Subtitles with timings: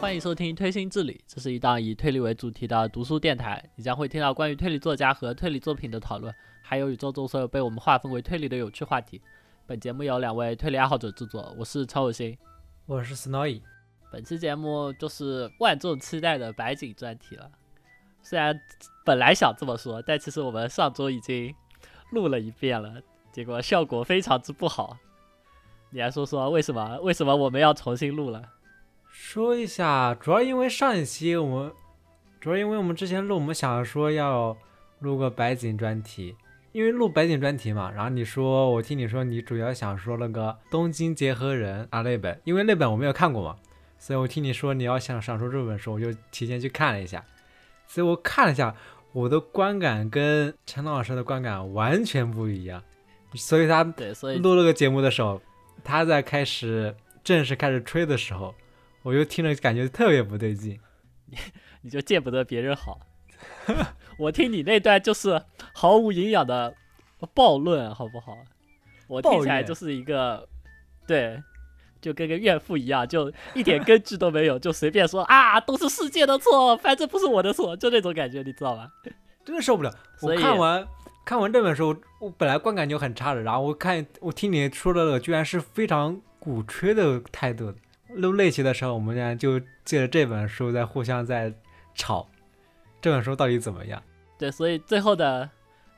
[0.00, 3.62] 欢迎收听《推心置理》，这是一档以推理为主题的读书电台。
[3.74, 6.32] 你将会听到关于推理作家和推理作品的讨论，
[6.62, 9.20] 还有宇宙中所有被我们划分为推理的有趣话题。
[9.66, 12.38] 本节目由两位推理爱好者制作，我是超有心，
[12.86, 13.60] 我是 Snowy。
[14.10, 17.50] 本期节目就是万众期待的白井专题了。
[18.22, 18.58] 虽然
[19.04, 21.52] 本来想这么说，但其实我们上周已经
[22.12, 24.96] 录了一遍了，结果效果非常之不好。
[25.90, 26.98] 你来说说为什么？
[27.00, 28.42] 为什么我们要重新录了？
[29.20, 31.72] 说一下，主要因为上一期我们，
[32.40, 34.56] 主要因为我们之前录，我们想说要
[35.00, 36.36] 录个白景专题，
[36.70, 37.90] 因为录白景专题嘛。
[37.90, 43.56] 然后你说，我听你说你主要想说那个东京结合人啊那本，因为那本我没有看过嘛，
[43.98, 47.22] 所以我听你说你要想想说这本书，我就提前去看了一下。
[47.88, 48.74] 所以我看了一下，
[49.12, 52.80] 我的观感跟陈老师的观感完全不一样。
[53.34, 55.42] 所以他对，所以录了个节目的时候，
[55.82, 58.54] 他在开始正式开始吹的时候。
[59.02, 60.78] 我就听着感觉特别不对劲，
[61.26, 61.38] 你
[61.82, 63.00] 你就见不得别人好。
[64.18, 65.40] 我听你那段就是
[65.72, 66.74] 毫无营养的
[67.34, 68.36] 暴论，好不好？
[69.06, 70.48] 我听起来就是一个，
[71.06, 71.40] 对，
[72.00, 78.90] 就跟个怨妇一样，就一点根据都没有，就随便说啊， 都是世界的错，反正不是我的错，就那种感觉，你知道吧？
[79.44, 79.94] 真的受不了。
[80.20, 80.86] 我看完
[81.24, 87.72] 看完这本书，我本来观感就很差的，然后我看我听你说的，居然是非常鼓吹的态度。
[88.14, 91.52] 录那期的时候，我们俩就借着这本书在互相在
[91.94, 92.28] 吵，
[93.00, 94.02] 这本书到底怎么样？
[94.38, 95.48] 对，所以最后的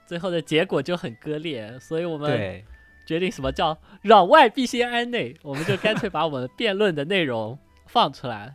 [0.07, 2.63] 最后的结果就很割裂，所以我们
[3.07, 8.55] 决定什么叫攘外必先安内，我们就干脆把我们辩论的内容放出来，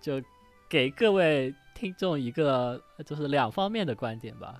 [0.00, 0.22] 就
[0.68, 4.54] 给各位听众一个就是两方面的观点吧。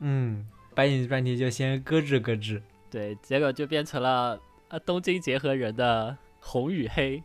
[0.00, 2.62] 嗯，白影专题就先搁置搁置。
[2.90, 7.22] 对，结果就变成了呃东京结合人的红与黑。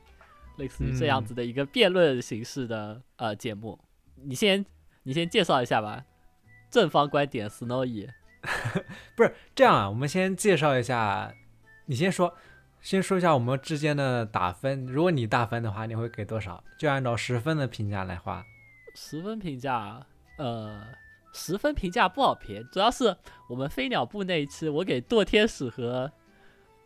[0.60, 3.80] 类似于这样子的一个辩论形式的呃节目，
[4.16, 4.64] 你先
[5.04, 6.04] 你先介绍一下吧，
[6.70, 8.10] 正方观点，Snowy，
[9.16, 11.34] 不是这样啊，我们先介绍一下，
[11.86, 12.36] 你先说，
[12.82, 16.64] 先说一下我们之间的打分，如果你打分的话，你会给多少？
[16.78, 18.46] 就按照十分的评价来画。
[18.96, 20.06] 十分评价，
[20.38, 20.86] 呃，
[21.34, 23.16] 十分评价不好评，主要是
[23.48, 26.12] 我们飞鸟部那一期，我给堕天使和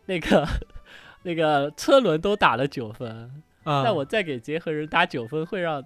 [0.06, 0.46] 那个
[1.24, 3.42] 那个车轮都打了九分。
[3.64, 5.82] 那我再给结合人打九分，会让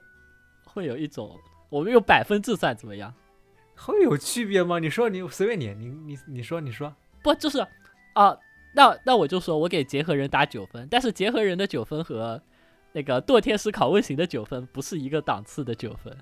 [0.65, 1.39] 会有一种
[1.71, 3.15] 我们用百分制算怎么样？
[3.77, 4.79] 会有区别吗？
[4.79, 7.65] 你说你随便你，你你你说你说不就是
[8.15, 8.37] 啊？
[8.75, 12.41] 那那我就说我给结合人打九分，但是结合人的九分和
[12.93, 16.17] 那个堕天使拷问型的九分不是一个档次的九分，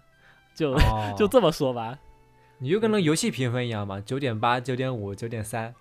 [0.54, 0.76] 就
[1.16, 1.98] 就这么说吧。
[2.58, 5.74] 你就跟那游戏评分一样嘛，九点八、九点五、九点三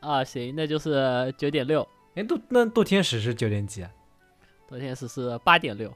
[0.00, 1.86] 啊，行，那就是九点六。
[2.14, 3.84] 哎，堕那堕天使是九点几？
[4.72, 5.94] 昨天是是八点六，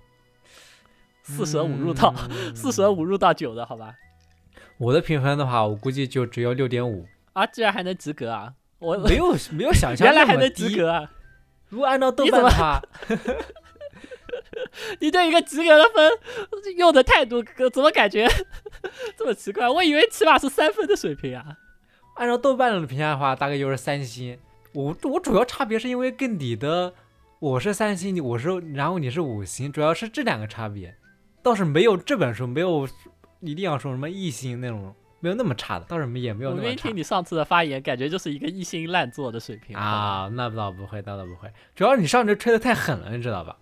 [1.22, 2.14] 四舍五入到
[2.54, 3.94] 四舍五入到九的好吧？
[4.76, 8.53] 我的评分的话，我估计就只有六点五啊，居然还能及格啊！
[8.78, 11.10] 我没有没有想象原来还能及格啊！
[11.70, 12.78] 如果按照豆瓣的话，
[15.00, 16.12] 你对一个及格的分
[16.76, 18.28] 用的态度，怎么感觉
[19.16, 19.66] 这么奇怪？
[19.70, 21.56] 我以为起码是三分的水平啊！
[22.16, 24.38] 按照豆瓣的评价的话，大概就是三星。
[24.75, 26.93] 我我主要差别是因为跟你的。
[27.38, 30.97] 我是三星，你我是然后你是五星，主要是这两个差别，
[31.42, 32.88] 倒是没有这本书没有
[33.41, 36.66] 一定要说什么一星那种，没有那么差的，倒是也没有那么差。
[36.66, 43.54] 我没听你上次的发言，感觉就是一个一星烂作的水平啊，那倒不会，那倒不会，主要你上次吹的太狠了，你知道吧？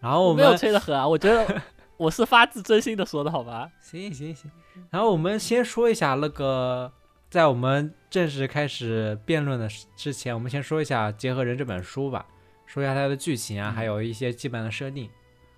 [0.00, 1.62] 然后我没有吹的狠啊，我觉得
[1.96, 3.70] 我是发自真心的说的，好吧？
[3.78, 4.50] 行行行，
[4.90, 6.92] 然后我们先说一下那个，
[7.30, 12.26] 在我们正式开始辩论的之前，我们先说一下《结合人》这本书吧。
[12.72, 15.10] 说一下它的剧情啊，还有一些基本的设定，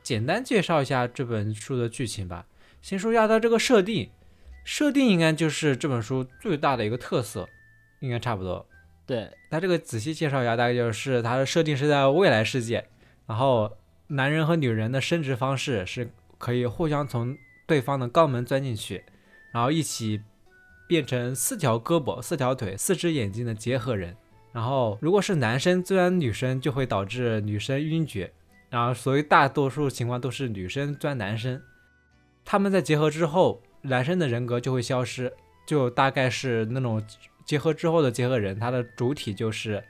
[0.03, 2.45] 简单介绍一下这本书的剧情吧。
[2.83, 4.11] 先说一下它这个设定，
[4.65, 7.49] 设定应该就是这本书最大的一个特色，
[8.01, 8.67] 应该差不多。
[9.07, 12.85] 对，它这个仔细介绍一下，大概就是它的设定是在未来世界，
[13.29, 13.79] 然后
[14.09, 19.05] 男人和女人的生殖方式是可以互相从对方的肛门钻进去，
[19.53, 20.21] 然后一起
[20.89, 24.17] 变成四条胳膊、四条腿、四只眼睛的结合人。
[24.55, 28.33] 然后，如果是男生钻女生，就会导致女生晕厥。
[28.71, 31.61] 然后，所以大多数情况都是女生钻男生。
[32.45, 35.33] 他们在结合之后，男生的人格就会消失，
[35.67, 37.03] 就大概是那种
[37.45, 39.83] 结合之后的结合人，他的主体就是，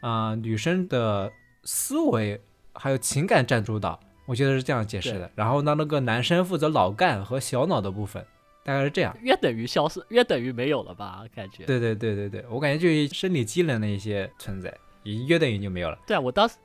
[0.00, 1.32] 啊，女生的
[1.64, 2.40] 思维
[2.74, 3.98] 还有情感占主导。
[4.26, 5.28] 我觉得是这样解释的。
[5.34, 8.24] 然后，呢，那个男生负责脑干和小脑的部分。
[8.68, 11.24] 大概是这样，约等于消失，约等于没有了吧？
[11.34, 11.64] 感觉。
[11.64, 14.70] 对对对对对，我感觉就是生理机能的一些存在，
[15.04, 15.98] 也约等于就没有了。
[16.06, 16.56] 对啊，我当时，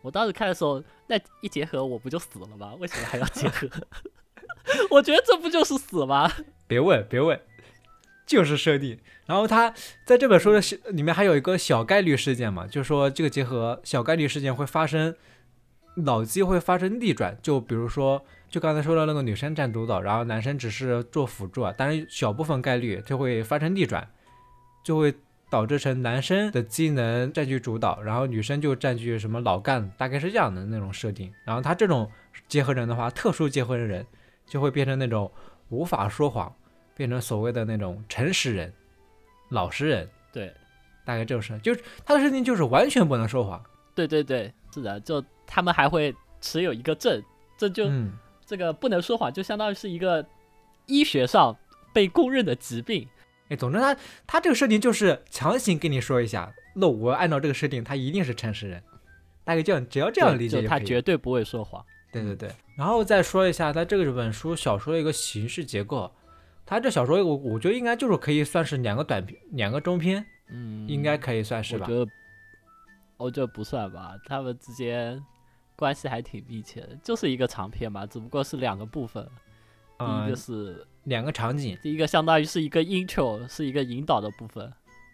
[0.00, 2.72] 我当时看的时候，那一结合我不就死了吗？
[2.78, 3.68] 为什么还要结合？
[4.88, 6.32] 我觉得这不就是死吗？
[6.66, 7.38] 别问，别问，
[8.24, 8.98] 就是设定。
[9.26, 9.74] 然后他
[10.06, 10.62] 在这本书的
[10.92, 15.14] 里面还有一个小概率事件嘛，就是说这个结合小概率事件会发生，
[15.96, 17.36] 脑机会发生逆转。
[17.42, 24.06] 就比如说，就刚才说的那个女生占主导，然后男生只是做辅助啊，但是小部分概率就会发生逆转，
[24.84, 25.14] 就会
[25.48, 31.32] 导致成男生的机能占据主导，然后女生就占据什么老干，大概是这样的那种设定。
[31.46, 32.10] 然后他这种
[32.48, 34.04] 结合人的话，特殊结合人
[34.46, 35.30] 就会变成那种
[35.68, 36.52] 无法说谎。
[36.96, 38.70] 变成所谓的那种诚实人、
[39.48, 40.52] 老实人，对，
[41.02, 43.58] 大概就是，就是他的设定就是完全不能说谎。
[43.94, 47.22] 对对对，是的，就他们还会持有一个证，
[47.56, 47.84] 这就
[48.50, 50.26] 这个不能说谎，就相当于是一个
[50.86, 51.56] 医学上
[51.92, 53.08] 被公认的疾病。
[53.48, 58.82] 哎，总之他他这个设定就是强行跟你说一下，那我按照这个设定，他一定是诚实人。
[59.44, 61.80] 大概这样，只要这样理解，他绝对不会说谎。
[62.10, 66.10] 对对对，然后再说一下他这个本书小说的一个形式结构。
[66.66, 71.86] 他这小说我我觉得应该就是可以算是两个短篇，两个中篇，嗯，应该可以算是吧？
[71.88, 72.12] 我觉得，
[73.16, 75.20] 我觉得不算吧，他们之间
[75.80, 79.26] 关系还挺密切的，就是一个长片嘛，只不过是两个部分，
[79.98, 84.70] 第一个是两个场景，第一个相当于是一个 intro，是一个引导的部分。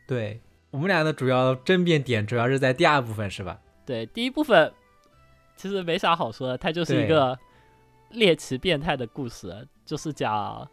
[0.09, 0.41] 对
[0.71, 3.61] 我们俩的主要争辩点主要是在第二部分是吧？
[3.87, 4.73] 对，第一部分
[5.57, 7.39] 其实没啥好说的，它就是一个
[8.11, 10.69] 猎奇变态的故事，就是讲。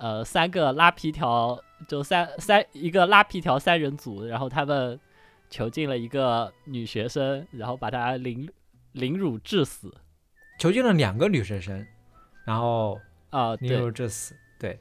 [0.00, 4.96] 呃，三个拉皮条，就三三一个拉皮条三人组，然后他们
[5.50, 8.48] 囚禁了一个女学生，然后把她凌
[8.92, 9.92] 凌辱致死。
[10.58, 11.86] 囚禁了两个女学生，
[12.44, 13.00] 然后
[13.30, 14.78] 啊，凌辱致死，对。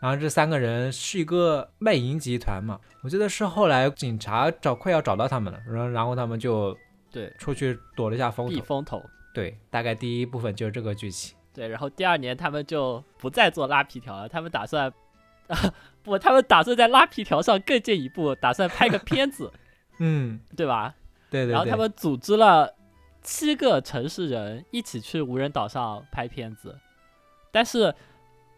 [0.00, 6.76] 然后这三个人是一个卖淫集团嘛，我记得是后来警察找快要找到他们了，然后然后他们就
[7.10, 9.02] 对出去躲了一下风头，避风头。
[9.34, 11.36] 对，大概第一部分就是这个剧情。
[11.52, 14.90] 对，然后第二年他们就不再做拉皮条了，他们打算，
[15.48, 19.52] 啊 不，他们打算在拉皮条上更进一步，打算拍个片子，
[19.98, 20.94] 嗯，对吧？
[21.30, 21.52] 对对。
[21.52, 22.74] 然后他们组织了
[23.22, 26.78] 七个城市人一起去无人岛上拍片子，
[27.50, 27.94] 但是，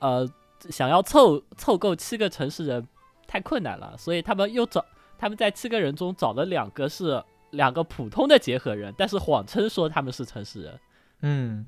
[0.01, 0.29] 呃，
[0.71, 2.87] 想要凑凑够七个城市人
[3.27, 4.85] 太困难了，所以他们又找
[5.19, 7.23] 他们在七个人中找了两个是。
[7.53, 10.79] 两个普通的结合人，但是谎称说他们是城市人。
[11.23, 11.65] 嗯，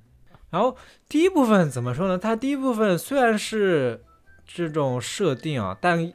[0.51, 0.77] 然后
[1.09, 2.19] 第一部分怎么说呢？
[2.19, 4.05] 它第一部分虽然是
[4.45, 6.13] 这种设定啊，但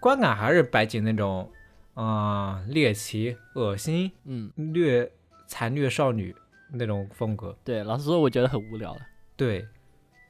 [0.00, 1.48] 观感还是白景那种
[1.96, 5.10] 啊猎奇、恶心、嗯虐
[5.48, 6.34] 残虐少女
[6.72, 7.56] 那种风格。
[7.64, 9.00] 对，老实说，我觉得很无聊了。
[9.36, 9.66] 对，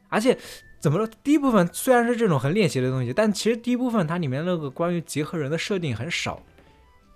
[0.09, 0.39] 而且
[0.79, 1.07] 怎么说？
[1.23, 6.43] 第一部分虽然是这种很猎奇的东西，但其实第一部分它里面那个关于结合人的设定很少。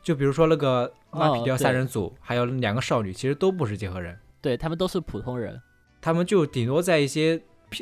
[0.02, 5.60] 就比如说那个拉皮条三人组，还有两个少女，其实都不是结合人，对他们都是普通人，
[6.00, 7.38] 他们就顶多在一些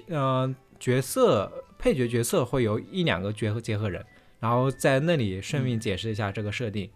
[0.09, 4.05] 嗯角色配角角色会有一两个结合结合人，
[4.39, 6.91] 然后在那里顺便解释一下这个设定，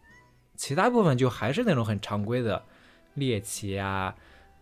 [0.56, 2.62] 其他部分就还是那种很常规的
[3.14, 4.14] 猎奇啊，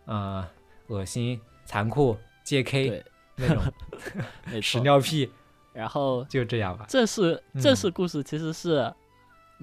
[0.05, 0.47] 呃，
[0.87, 3.03] 恶心、残酷、JK
[3.35, 3.63] 那种
[4.61, 5.31] 屎尿屁，
[5.73, 6.85] 然后就这样吧。
[6.87, 8.93] 正式正式故事其实是。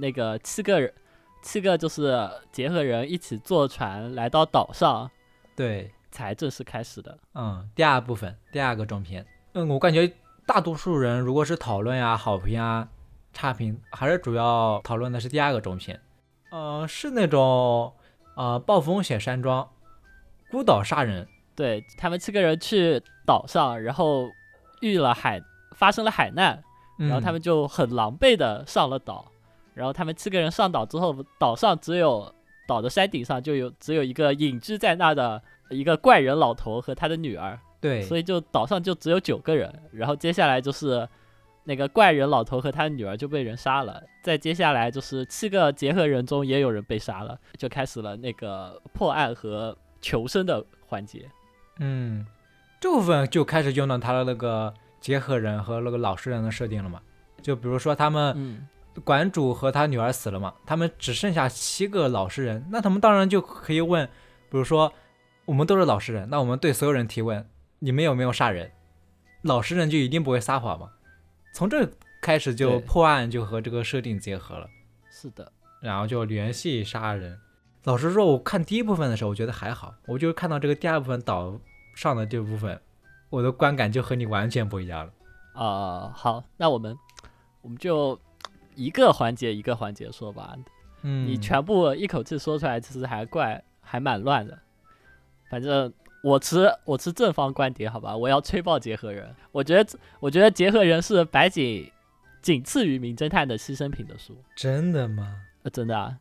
[0.01, 0.95] 那个七个人，
[1.43, 5.11] 七个就是结合人一起坐船来到岛上，
[5.57, 7.19] 对，才正式开始的。
[7.35, 9.27] 嗯，第二部分，第二个中篇。
[9.55, 10.09] 嗯，我感觉
[10.47, 12.89] 大多数人如果是讨论呀、好评啊、
[13.39, 16.01] 差评，还是主要讨论的是第二个中篇。
[16.51, 17.93] 呃，是那种
[18.35, 19.69] 呃暴风雪山庄，
[20.51, 21.25] 孤岛杀人。
[21.55, 24.29] 对他们七个人去岛上，然后
[24.81, 25.41] 遇了海，
[25.77, 26.61] 发生了海难，
[26.99, 29.31] 然后他们就很狼狈的上了岛。
[29.73, 32.35] 然后他们七个人上岛之后，岛上只有
[32.67, 35.41] 岛的山顶上就有只有一个隐居在那的
[35.71, 37.57] 一个怪人老头和他的女儿。
[37.81, 39.73] 对，所以就岛上就只有九个人。
[39.93, 41.09] 然后接下来就是
[41.69, 44.03] 那个怪人老头和他的女儿就被人杀了。
[44.23, 51.29] 再接下来就是七个结合人中也有人被杀了，就开始了那个破案和求生的环节。
[51.79, 52.27] 嗯，
[52.81, 57.01] 这部分就开始用到他的那个结合人和那个老实人的设定了嘛？
[57.43, 58.67] 就比如说他们。
[59.05, 64.05] 馆主和他女儿死了嘛，他们只剩下七个老实人，那他们当然就可以问，
[64.51, 64.93] 比如说
[65.45, 67.49] 我们都是老实人，那我们对所有人提问，
[67.79, 68.73] 你们有没有杀人？
[69.43, 70.89] 老实人就一定不会撒谎嘛？
[71.59, 74.71] 从这开始就破案就和这个设定结合了。
[75.11, 75.51] 是的，
[75.83, 77.37] 然后就联系杀人。
[77.83, 81.59] 老实说，我看第一部分的时候，我觉得还好，我就看到这个第二部分岛
[81.97, 82.81] 上的这部分，
[83.29, 85.13] 我的观感就和你完全不一样了。
[85.61, 86.97] 啊，好，那我们
[87.63, 88.17] 我们就。
[88.77, 90.57] 一个环节一个环节说吧，
[91.03, 94.57] 嗯，你全部一口气说出来，其实还怪还蛮乱的。
[95.51, 99.35] 反正我持我持正方观点，好吧，我要吹爆结合人。
[99.53, 101.91] 我觉得我觉得结合人是白井
[102.43, 105.41] 仅次于名侦探的牺牲品的书，真的吗？
[105.63, 106.19] 呃，真的啊。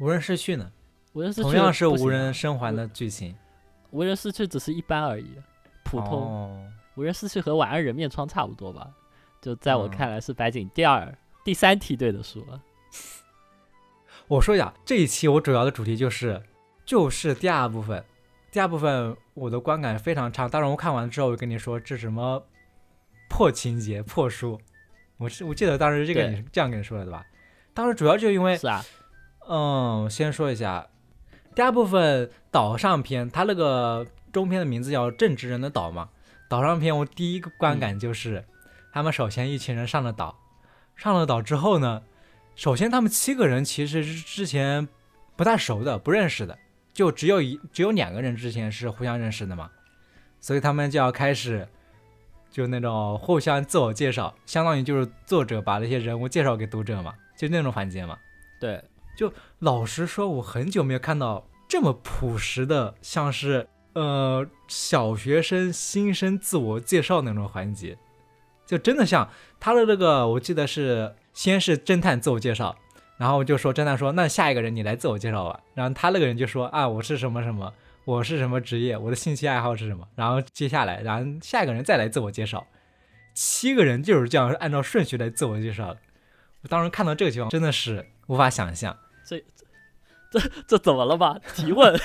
[0.00, 0.70] 无人逝去呢？
[1.12, 3.34] 无人逝去同样是无人生还的剧情，
[3.90, 5.30] 无人逝去只是一般而已，
[5.84, 6.22] 普通。
[6.22, 8.88] 哦无人逝去和晚安人面疮差不多吧？
[9.42, 12.62] 就在我嗯看来是白井第二、第三梯队的书了。
[14.28, 16.42] 我说一下，这一期我主要的主题就是
[16.86, 18.02] 就是第二部分，
[18.56, 20.48] 第二部分我的观感非常差。
[20.48, 22.42] 当然，我看完之后，我跟你说这什么
[23.28, 24.58] 破情节、破书，
[25.18, 27.22] 我是我记得当时这个对你是这样跟你说的对吧？
[27.74, 28.82] 当时主要就因为是啊，
[29.46, 30.86] 嗯，先说一下，
[31.54, 36.08] 第二部分岛上篇，它那个中篇的名字叫《正直人的岛》嘛。
[36.48, 38.42] 岛上篇，我第一个观感就是，
[38.90, 40.34] 他们首先一群人上了岛，
[40.96, 42.02] 上了岛之后呢，
[42.54, 44.88] 首先他们七个人其实是之前
[45.36, 46.58] 不太熟的，不认识的，
[46.96, 49.70] 就只有一只有两个人之前是互相认识的嘛，
[50.40, 51.68] 所以他们就要开始。
[52.48, 58.16] 就那种互相自我介绍，相当于就是作者把那些人物介绍给读者嘛，就那种环节嘛。
[58.58, 58.82] 对，
[59.14, 67.98] 就老实说，我很久没有看到这么朴实的，像是呃小学生新生自我介绍那种环节，
[68.64, 69.28] 就真的像
[69.60, 72.74] 他的那个，我记得是先是侦探自我介绍，
[73.16, 77.72] 然后就说侦探说那下一个人你来自我介绍吧，然后他那个人就说啊我是什么什么，
[78.04, 82.66] 我是什么职业，我的兴趣爱好是什么，然后接下来，然后下一个人再来自我介绍，
[83.34, 86.00] 七个人就是这样按照顺序来自我介绍的。
[86.62, 88.96] 我当时看到这个情况真的是无法想象。
[90.68, 91.38] 这怎么了吧？
[91.54, 91.98] 提问，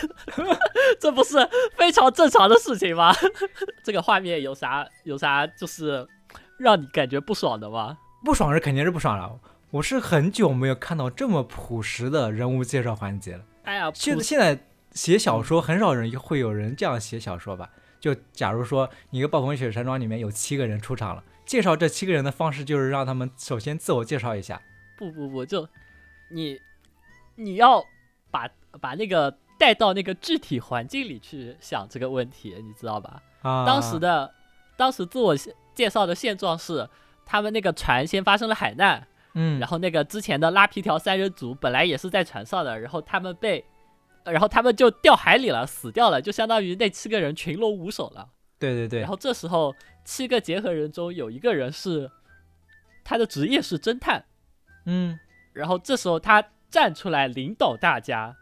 [1.01, 1.35] 这不是
[1.75, 3.13] 非常正常的事情吗？
[3.83, 6.07] 这个画面有啥有啥就是
[6.57, 7.97] 让你感觉不爽的吗？
[8.23, 9.37] 不爽是肯定是不爽了。
[9.71, 13.45] 我是很久没有看到这么朴实的人物介绍环节了。
[13.63, 14.59] 哎呀，现不现在
[14.91, 17.69] 写小说很少人会有人这样写小说吧？
[17.97, 24.61] 就假如说你一个暴风雪山庄里面有七个人出场了，介绍这七个人的方式就是让他们首先自我介绍一下。
[24.97, 25.65] 不不不，就
[26.31, 26.59] 你
[27.35, 27.81] 你要
[28.29, 28.49] 把
[28.81, 33.21] 把那个带到那个具体环境里去想这个问题，你知道吧？
[33.41, 34.33] 啊，当时的
[34.75, 35.33] 当时自我
[35.73, 36.89] 介绍的现状是，
[37.25, 43.63] 他们那个船先发生了海难，嗯，然后那个之前的拉皮条三人组本来也是在船上的，然后他们被，
[44.23, 48.29] 呃然后他们就掉海里了，死掉了，就相当于那七个人群龙无首了。
[48.59, 52.11] 对对对然，后这时候七个结合人中有一个人是
[53.03, 54.25] 他的职业是侦探，
[54.85, 55.19] 嗯
[55.53, 58.35] 然后这时候他站出来领导大家，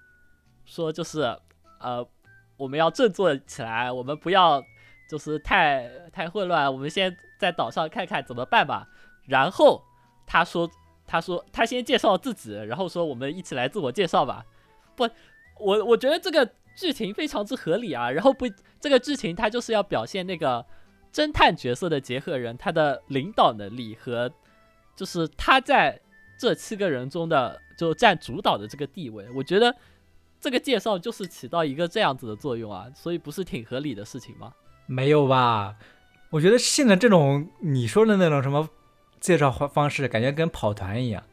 [0.66, 1.22] 说就是
[1.80, 2.06] 呃
[2.58, 4.62] 我们要振作起来，我们不要
[5.10, 8.88] 就是太太混乱，我们先在岛上看看怎么办吧。
[9.26, 9.82] 然后
[10.28, 10.70] 他说
[11.10, 14.46] 他说他先介绍自己，然后说我们一起来自我介绍吧。
[14.96, 15.10] 不，
[15.60, 18.12] 我我觉得这个剧情非常之合理啊。
[18.12, 18.46] 然后不，
[18.80, 20.64] 这个剧情他就是要表现那个
[21.12, 24.32] 侦探角色的结合人他的领导能力和
[24.96, 26.00] 就是他在
[26.38, 29.26] 这七个人中的就占主导的这个地位。
[29.34, 29.76] 我觉得
[30.40, 34.54] 这个介绍就是起到一个这样子的作用啊，所以不是挺合理的事情吗？
[34.86, 35.76] 没有吧？
[36.30, 38.70] 我觉得现在这种你说的那种什么
[39.20, 41.24] 介绍方方式，感觉跟跑团一样。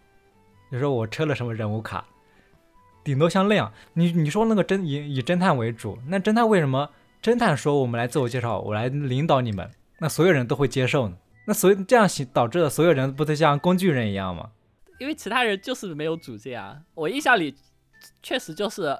[0.71, 2.05] 你说我抽了什么人物卡，
[3.05, 3.73] 顶多像那样。
[3.95, 6.90] 你你说那个侦以以侦探为主，那侦探为什么
[7.23, 11.16] 侦探说我们来自我介绍，我来领导你们，那所有人都会接受呢？
[11.47, 14.50] 那所以这样行导致的所有人不都像工具人一样吗？
[14.99, 16.81] 因为其他人就是没有主见啊。
[16.95, 17.55] 我印象里
[18.23, 18.99] 确实就是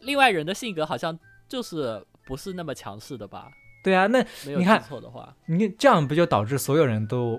[0.00, 3.50] 另外人的性格好像就是不是那么强势的吧？
[3.84, 4.82] 对啊，那你看
[5.44, 7.38] 你这样不就导致所有人都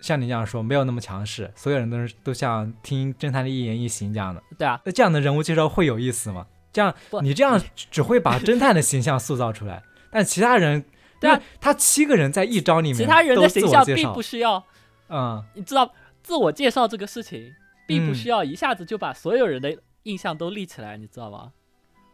[0.00, 4.42] 像你这样说，没有那么强势，所有人都是都像听侦探的一言一行这样的。
[4.58, 6.46] 对啊，那这样的人物介绍会有意思吗？
[6.72, 10.84] 这样你这样只会把侦探的形象塑造出来，但其他人，
[11.18, 14.62] 对啊他七个人在一章里面，其他人的形象并不，需要，
[15.08, 15.90] 嗯，你知道，
[16.22, 17.52] 自我介绍这个事情，
[17.86, 21.52] 并不嗯需要一下子就把所有人的印象都立起来，你知道吗？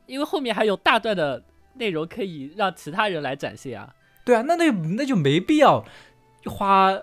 [0.06, 3.92] 因为后面还有大段的内容可以让其他人来展现啊。
[4.24, 5.84] 对啊，那那那就没必要
[6.46, 6.96] 花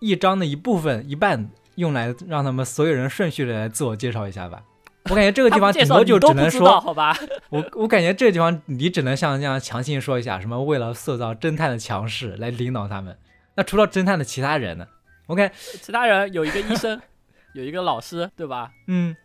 [0.00, 4.62] 一章的一部分一半用来让他们所有人顺序的来自我介绍一下吧。
[5.08, 7.16] 我感觉这个地方顶多就只能说，好吧？
[7.48, 13.16] 我我感觉这个地方你只能像这样强行说一下，什么为了塑造侦探的强势来领导他们。
[13.54, 14.86] 那除了侦探的其他人呢
[15.26, 17.00] ？OK，其他人有一个医生，
[17.54, 18.70] 有一个老师，对吧？
[18.88, 19.16] 嗯，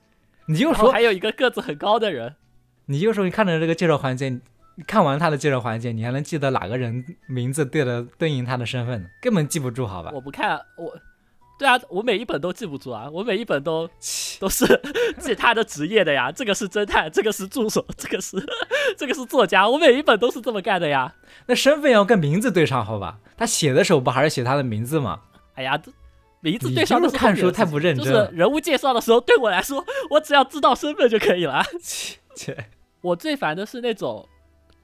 [0.47, 2.35] 你就说还有一个个子很高的人，
[2.85, 4.39] 你就说你看着这个介绍环节，你
[4.85, 9.07] 看完他的介绍环节，你还能记得哪个人名字对的对应他的身份呢？
[9.21, 10.11] 根本记不住，好吧？
[10.13, 10.93] 我不看我
[11.57, 13.89] 对啊，我每一本都记不住啊，我每一本都
[14.39, 14.65] 都是
[15.19, 16.29] 记他的职业的呀。
[16.29, 18.37] 这个是侦探， 这个是助手，这个是
[18.97, 21.15] 这个是作家，我每一本都是这么干的呀。
[21.45, 23.19] 那身份要跟名字对上，好吧？
[23.37, 25.21] 他写的时候不还是写他的名字吗？
[25.53, 25.89] 哎呀，这
[26.41, 31.63] 名字对上就是看书太不认真了是人物介绍的时候，对我来说，我只要知道身份就可以了。
[31.81, 32.65] 切切，
[32.99, 34.27] 我最烦的是那种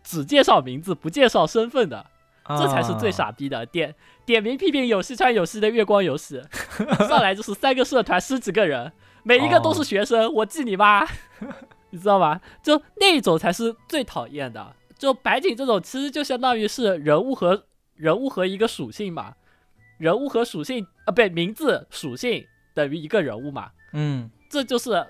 [0.03, 2.05] 只介绍名字不介绍身份的，
[2.47, 3.11] 这才是最啊。
[3.11, 3.65] 傻逼的。
[3.65, 6.41] 点点名批评有西川有戏的月光游戏，
[7.07, 8.91] 上来就是三个社团十几个人，
[9.23, 11.05] 每一个都是学生，我记你妈，
[11.91, 12.39] 你知道吗？
[12.63, 14.75] 就那种才是最讨厌的。
[14.97, 17.65] 就白景这种，其实就相当于是人物和
[17.95, 19.33] 人物和一个属性嘛，
[19.97, 25.07] 人物和属性啊，不对，名字属性等于一个人物嘛，嗯，这就是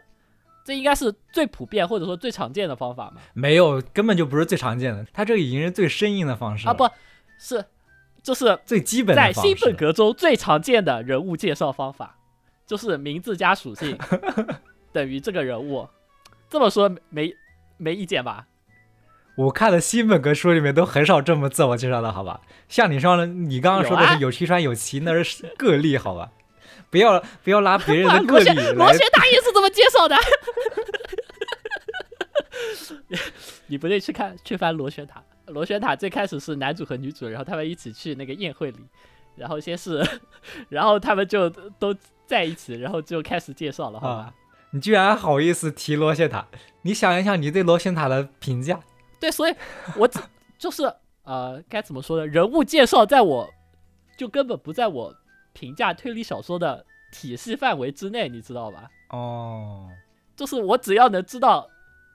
[0.64, 3.22] 这应该是最普遍或者说最常见的方法嘛。
[3.34, 6.90] 没有，根本就不是最常见的，他这个已经是最生硬的方式啊，不
[7.40, 7.66] 是，
[8.22, 12.18] 就是最基本的在新本格中最常见的人物介绍方法，
[12.66, 13.98] 就是名字加属性
[14.94, 15.88] 等于这个人物。
[16.50, 17.34] 这么说没
[17.78, 18.48] 没意见吧？
[19.36, 22.42] 我看的新本格书里面都很少这么自我介绍的，好吧？
[22.68, 26.30] 像你说的，你刚刚说的是有西川有奇，那是个例，好吧？
[26.92, 30.16] 不要不要拉 别人哇的个例螺旋螺来旋塔也是怎么介绍的。
[33.68, 35.24] 你不对，去看去翻螺旋塔。
[35.48, 38.80] 螺旋塔最开始是男主和女主，然后他们一起去那个宴会里，
[39.36, 40.06] 然后先是，
[40.70, 41.96] 然后他们就都
[42.28, 44.14] 在一起，然后就开始介绍了，好吧？
[44.14, 44.34] 啊
[44.74, 46.48] 你居然好意思提螺旋塔？
[46.84, 48.80] 你想一想你对螺旋塔的评价，
[49.20, 49.56] 对，所以
[49.98, 50.18] 我只
[50.58, 50.84] 就是
[51.24, 52.26] 呃，该怎么说呢？
[52.26, 53.50] 人物介绍在我
[54.18, 55.14] 就根本不在我
[55.54, 58.90] 评价推理小说的体系范围之内，你知道吧？
[59.10, 59.90] 哦，
[60.36, 61.70] 就是我只要能知道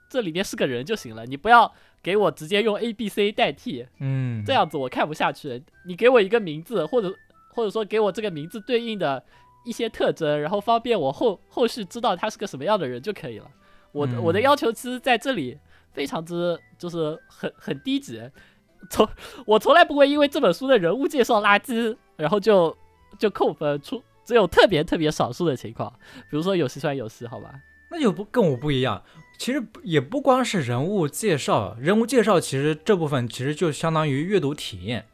[0.09, 5.63] 这里面是个人就行了，你不要给我直接用 A、B、C 代替，嗯，这样子我看不下去。
[5.85, 7.13] 你给我一个名字，或者
[7.49, 9.23] 或者说给我这个名字对应的
[9.65, 13.49] 一些特征，然后方便我后后续知道他是个什么样的人就可以了。
[13.91, 15.57] 我的、我的嗯要求其实在这里
[15.91, 18.21] 非常之就是很很低级，
[18.89, 19.07] 从
[19.45, 22.75] 我从来不会因为这本书的人物介绍垃圾，然后就
[23.17, 25.91] 就扣分，出只有特别特别少数的情况，
[26.29, 27.53] 比如说有西川有希，好吧？
[27.89, 29.01] 那就不跟我不一样。
[29.37, 35.05] 其实也不光是人物介绍，人物介绍其实这部分其实就相当于阅读体验。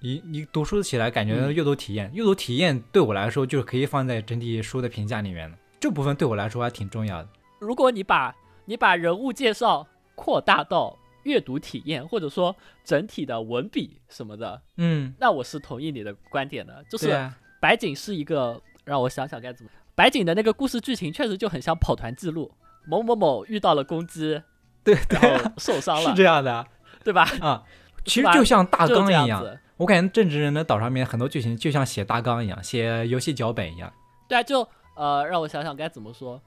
[0.00, 5.58] 你你读书起来感觉嗯阅读体验，阅读体验对我来说就可以放在整体书的评价里面的。
[5.80, 7.28] 这部分对我来说还挺重要的。
[7.58, 8.34] 如果你把
[8.66, 16.84] 你把人物介绍扩大到阅读体验，或者说整体的文笔什么的，嗯，那我是同意你的观点的。
[16.88, 19.70] 就是白井是一个，让我想想该怎么。
[19.94, 22.52] 白井的那个故事剧情确实就很像跑团记录，
[22.86, 24.40] 某某某遇到了攻击，
[24.84, 26.66] 对然对后受伤了是，这样的
[27.04, 27.28] 对吧？
[27.40, 27.64] 啊。
[28.06, 29.58] 其实就像大纲一样。
[29.78, 33.92] 我感觉正直人的岛上面很多剧情就像写大纲一样，写游戏脚本一样。
[34.28, 36.40] 对啊，就呃，让我想想该怎么说。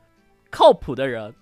[0.49, 1.35] 靠谱的人，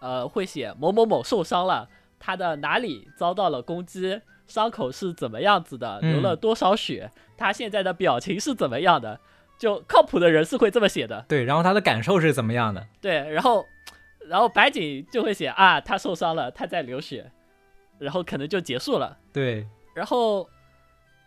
[0.00, 1.88] 呃，会写某某某受伤了，
[2.20, 9.18] 他的哪里遭到了攻击，伤口是怎么样子的，流了嗯多少血，他现在的表情是怎么样的。
[9.58, 12.86] 就靠谱的人是会这么写的，对，然后他的感受是怎么样的？
[12.98, 13.66] 对，然后，
[14.26, 17.30] 然后白井就会写啊，他受伤了，他在流血，
[17.98, 19.18] 然后可能就结束了。
[19.34, 20.48] 对，然后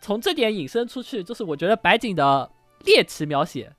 [0.00, 2.50] 从这点引申出去，就是我觉得白井的
[2.84, 3.72] 猎奇描写，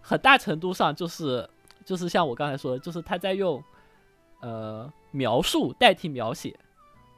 [0.00, 1.46] 很大程度上就是
[1.84, 3.62] 就是像我刚才说的，就是他在用
[4.40, 6.58] 呃描述代替描写，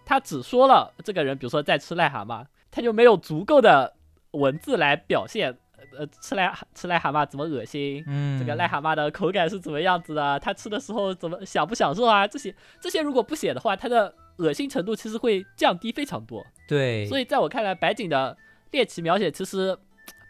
[0.05, 3.95] 他只说了这个人，比如说在吃癞蛤蟆，他就没有足够的
[4.33, 5.57] 文字来表现
[5.97, 8.03] 呃吃癞吃癞蛤蟆怎么恶心。
[8.07, 10.39] 嗯，这个癞蛤蟆的口感是怎么样子的？
[10.41, 12.27] 它吃的时候怎么享不享受啊？
[12.27, 16.45] 这些这些如果不写的话，它的恶心程度其实会降低非常多。
[16.69, 18.37] 对，所以在我看来，白景的
[18.71, 19.77] 猎奇描写其实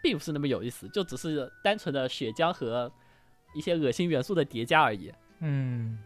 [0.01, 2.91] 并不是那么有意思，就只是单纯的血浆和
[3.53, 5.11] 一些恶心元素的叠加而已。
[5.39, 5.99] 嗯，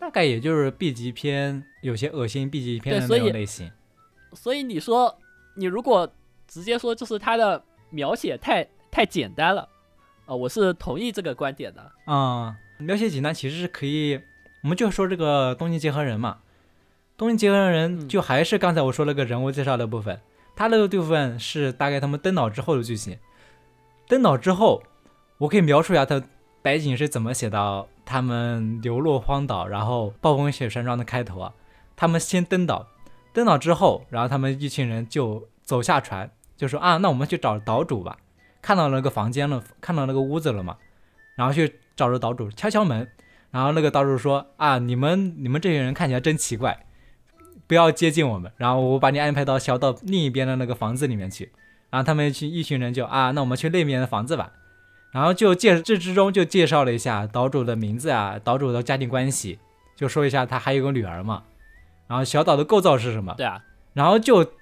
[0.00, 3.70] 大概也就是 B 级片有些恶心 B 级片的那种类型。
[4.32, 5.14] 所以你说，
[5.56, 6.10] 你如果
[6.48, 9.68] 直接说就是它的描写太太简单了，
[10.24, 11.92] 呃，我是同意这个观点的。
[12.06, 14.18] 啊、描写简单其实是可以，
[14.62, 16.38] 我们就说这个东京结合人嘛，
[17.18, 20.18] 东京结合人嗯就还是刚才我说那个人物介绍的部分，
[20.56, 23.18] 他那个部分是大概他们登岛之后的剧情。
[24.08, 24.82] 登岛之后，
[25.36, 26.22] 我可以描述一下他
[26.62, 31.54] 白井是怎么写到他们流落荒岛，然后暴风雪山庄的开头啊。
[31.94, 32.88] 他们先登岛，
[33.32, 38.18] 登岛之后，然后他们一群人就走下船，就说啊，那我们去找岛主吧。
[38.60, 40.76] 看到那个房间了，看到那个屋子了嘛，
[41.36, 43.08] 然后去找着岛主敲敲门，
[43.52, 46.84] 然后那个岛主说啊，你们你们这些人看起来真奇怪，
[47.68, 51.52] 不要接近我们，然后我把你安排到小岛另一边的那个房子里面去，
[51.90, 54.50] 然后他们去一群人就啊，那我们去那边的房子吧，
[55.12, 59.58] 然后就介这之中就介绍了一下岛主的名字啊，岛主的家庭关系，
[59.96, 61.42] 就说一下他还有个女儿嘛，
[62.06, 64.52] 然后小岛的构造是什么，对啊，然后就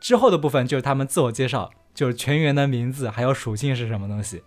[0.00, 4.42] 之后的部分就是他们自我介绍，就是全员的名字还有属性是什么东西，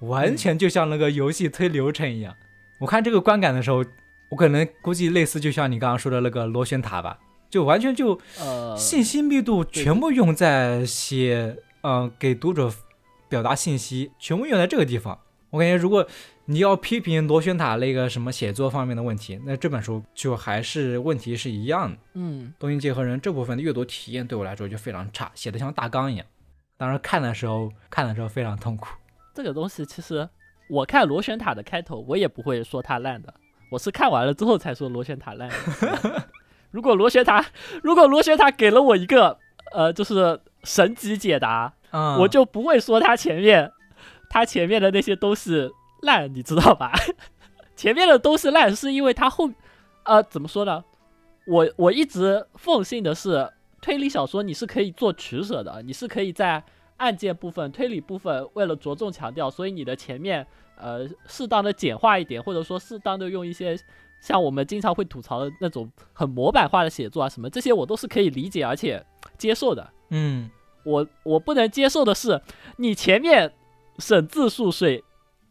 [0.00, 2.34] 完全就像那个游戏推流程一样。
[2.80, 3.84] 我看这个观感的时候，
[4.30, 12.72] 我可能估计类似就像你刚刚说的那个螺旋塔吧，就完全就呃，信息密度全部用在写，嗯、给读者
[13.32, 15.18] 表达信息，全部用在这个地方。
[15.48, 16.06] 我感觉如果
[16.44, 21.96] 你要批评螺旋塔那个什么写作方面的问题，那这本书就还是问题是一样的。
[22.12, 26.26] 嗯，东京结合人这部分的阅读体验对我来说就非常差，写的像大纲一样。
[26.76, 28.88] 当然看的时候看的时候非常痛苦。
[29.34, 30.28] 这个东西其实
[30.68, 33.32] 我看螺旋塔的开头，我也不会说它烂的，
[33.70, 36.28] 我是看完了之后才说螺旋塔烂的。
[36.70, 37.46] 如果螺旋塔，
[37.82, 39.38] 如果螺旋塔给了我一个
[39.72, 43.70] 呃，就是神级解答，嗯，我就不会说他前面，
[44.28, 45.70] 他前面的那些都是
[46.02, 46.92] 烂，你知道吧？
[47.76, 49.50] 前面的都是烂，是因为他后，
[50.04, 50.84] 呃，怎么说呢？
[51.46, 53.50] 我我一直奉信的是
[53.80, 56.62] 推理小说，你是可以做取舍的，你是可以在
[56.98, 63.76] 案件部分、推理部分为了着重强调，所以你的前面呃适当的简化一点，或者说适当的用一些
[64.20, 69.04] 像我们经常会吐槽的那种很模板化的写作啊什么，这些我都是可以理解而且
[69.36, 69.90] 接受的。
[70.10, 70.48] 嗯
[70.84, 72.40] 我我不能接受的是，
[72.76, 73.52] 你前面
[73.98, 75.02] 省字数税、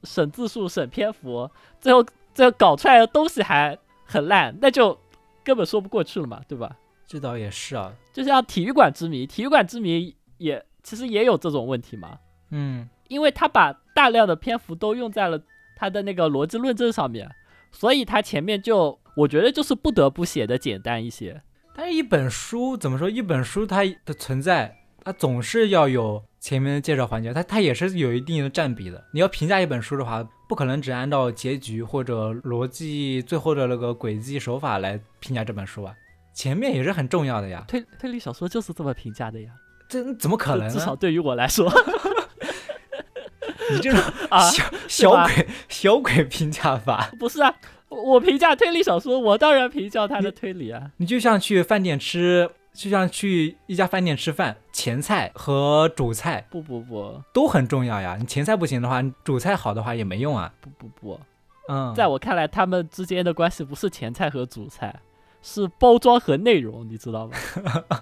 [0.04, 4.98] 省字数、省篇幅，最后最后搞出来的东西还很烂，那就
[5.44, 6.76] 根本说不过去了嘛，对吧？
[7.08, 7.94] 这倒也是啊。
[8.14, 12.18] 就像《体育馆之谜》，《体育馆之谜》也其实也有这种问题嘛，
[12.50, 15.42] 嗯因为他把大量的篇幅都用在了
[15.76, 17.30] 他的那个逻辑论证上面，
[17.72, 21.42] 所以他前面就我觉得就是不得不写的简单一些。
[21.76, 23.10] 但是，一本书怎么说？
[23.10, 29.04] 一本书它的存在，它总是要有前面的介绍环节，它它也是有一定的占比的。
[29.12, 35.94] 你要评价一本书的话，不可能只按照结局或者逻辑最后的那个轨迹手法来评价这本书啊。
[36.34, 39.50] 前面也是很重要的呀，推推理小说就是这么评价的呀，
[39.90, 40.74] 这怎么可能呢？
[40.74, 41.70] 至少对于我来说
[43.72, 47.54] 你这种 啊，小小鬼小鬼评价法，不是啊，
[47.90, 50.92] 我我评价推理小说，我当然评价它的推理啊。
[50.98, 58.16] 你就像去饭店吃，就像去一家饭店吃饭，前菜和主菜不不不都很重要呀。
[58.20, 60.54] 你前菜不行的话，你主菜好的话也没用啊。
[60.62, 61.20] 不不不，
[61.68, 65.02] 嗯，在我看来，他们之间的关系不是前菜和主菜，
[65.42, 67.34] 是包装和内容，你知道吗？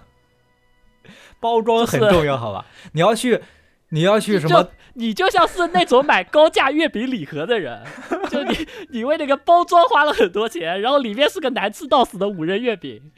[1.40, 2.64] 包装很重要，好吧？
[2.92, 3.40] 你要去，
[3.88, 4.68] 你要去什么？
[4.94, 7.82] 你就像是那种买高价月饼礼盒的人，
[8.30, 13.10] 就你你为那个包装花了很多钱，然后里面是个难吃到死的五仁月饼，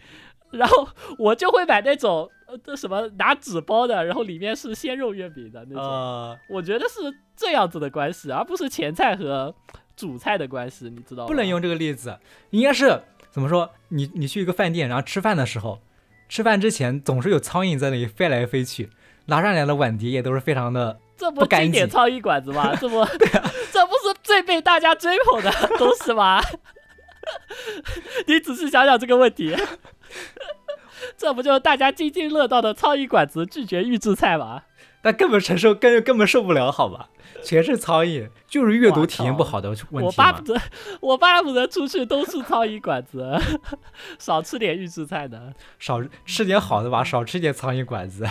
[0.52, 0.86] 然后
[1.18, 5.82] 我就会买那种呃这什么拿纸包的，然后里面是鲜肉月饼的那种。
[5.82, 7.00] 呃，我觉得是
[7.36, 9.54] 这样子的关系，而不是前菜和
[9.96, 11.28] 主菜的关系，你知道吗？
[11.28, 12.18] 不能用这个例子，
[12.50, 13.70] 应该是怎么说？
[13.88, 15.80] 你你去一个饭店，然后吃饭的时候，
[16.28, 18.90] 吃饭之前总是有苍蝇在那里飞来飞去，
[19.26, 20.98] 拿上来的碗碟也都是非常的。
[21.16, 22.74] 这不经典苍蝇馆子吗？
[22.80, 23.04] 这不，
[23.70, 26.40] 这不是最被大家追捧的东西吗？
[28.26, 29.54] 你仔细想想这个问题，
[31.16, 34.62] 这不就是大家津津乐道的苍蝇馆子拒绝预制菜吗？
[35.04, 37.08] 但根本承受根根本受不了，好吧？
[37.42, 40.40] 全是苍蝇，就是阅读体验不好的问题我巴不。
[40.44, 40.61] 得，
[41.00, 43.37] 我巴不得出去都是苍蝇馆子，
[44.20, 45.52] 少吃点预制菜呢。
[45.80, 48.24] 少吃点好的吧，少吃点苍蝇馆子。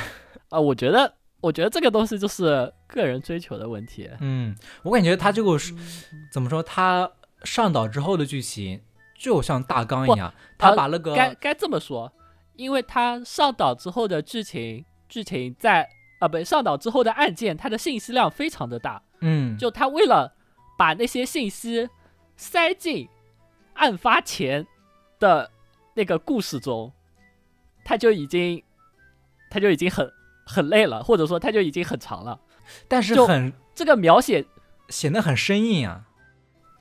[0.47, 4.10] 啊、我觉得，我觉得这个东西就是个人追求的问题。
[4.21, 5.73] 嗯，我感觉他这个是
[6.32, 6.63] 怎么说？
[6.63, 7.10] 他
[7.43, 8.82] 上岛之后的剧情
[9.17, 12.12] 就像大纲一样，他呃把那个、该该这么说，
[12.56, 15.88] 因为他上岛之后的剧情，剧情在
[16.19, 20.34] 啊不上岛之后的案件，它的信息量非常的大，嗯，就他为了
[20.77, 21.89] 把那些信息
[22.36, 23.08] 塞进
[23.73, 24.65] 案发前
[25.19, 25.51] 的
[25.93, 26.91] 那个故事中，
[27.84, 28.63] 他就已经
[29.49, 30.12] 他就已经很
[30.45, 32.39] 很累了，或者说他就已经很长了。
[32.88, 34.45] 但是就很这个描写
[34.89, 36.06] 显得很生硬啊。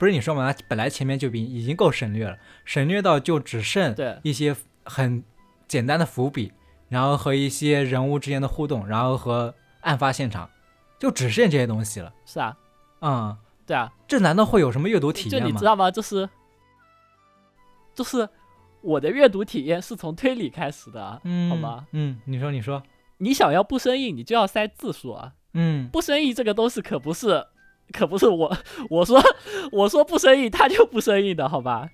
[0.00, 0.50] 不是你说嘛？
[0.50, 5.22] 它本来前面就比已经够省略了，省略到就只剩对一些很
[5.68, 6.52] 简单的伏笔，
[6.88, 10.48] 然后和一些人物之间的互动，然后和案发现场，
[10.98, 12.10] 就只剩这些东西了。
[12.24, 12.56] 是啊，
[13.02, 13.36] 嗯，
[13.66, 15.64] 对啊，这难道会有什么阅读体验吗就你知？
[15.66, 15.90] 道吗？
[15.90, 16.26] 就是
[17.94, 18.26] 就是
[18.80, 21.86] 我的阅读体验是从推理开始的好吗？
[21.92, 22.82] 嗯，你说，你说，
[23.18, 25.34] 你想要不生硬，你就要塞字数啊。
[25.52, 27.46] 嗯，不生硬这个东西可不是，
[27.92, 28.56] 可不是我
[28.90, 29.20] 我说
[29.72, 31.88] 我说不生硬，他就不生硬的好吧？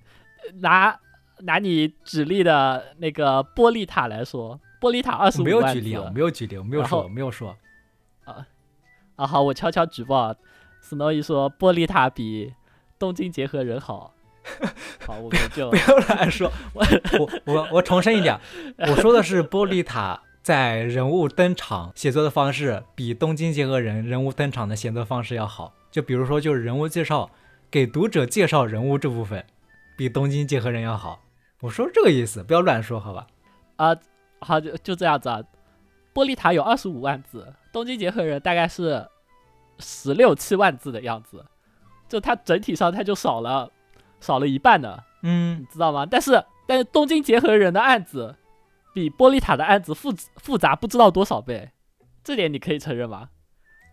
[0.61, 0.99] 拿
[1.41, 7.57] 拿你举例的那个玻璃塔来说，玻璃塔二十五万没有举例我没有举例，我没有说，我没有说。
[8.25, 8.47] 啊
[9.17, 10.35] 啊，好，我悄悄举报
[10.83, 12.53] ，Snowy 说玻璃塔比
[12.99, 14.13] 东京结合人好。
[15.05, 16.53] 好，我们就不要乱说。
[16.75, 16.87] 我
[17.19, 18.39] 我我我重申一点，
[18.79, 25.73] 我说的是玻璃塔在人物登场写作的方式比东京结合人人物登场的写作方式要好。
[25.97, 27.31] 就比如说，就是人物介绍，
[27.71, 29.43] 给读者介绍人物这部分，
[29.97, 31.23] 比东京结合人要好。
[31.63, 33.27] 我说这个意思，不要乱说，好吧？
[33.77, 33.97] 啊，
[34.41, 35.43] 好，就就这样子啊。
[36.13, 39.09] 玻璃塔有二十五万字，东京结合人大概是
[39.79, 41.43] 十六七万字的样子，
[42.11, 43.73] 就它整体上它就少了。
[44.21, 46.05] 少了一半呢，嗯，你知道吗？
[46.05, 48.37] 但是但是东京结合人的案子
[48.93, 51.71] 比玻璃塔的案子复复杂不知道多少倍，
[52.23, 53.31] 这点你可以承认吗？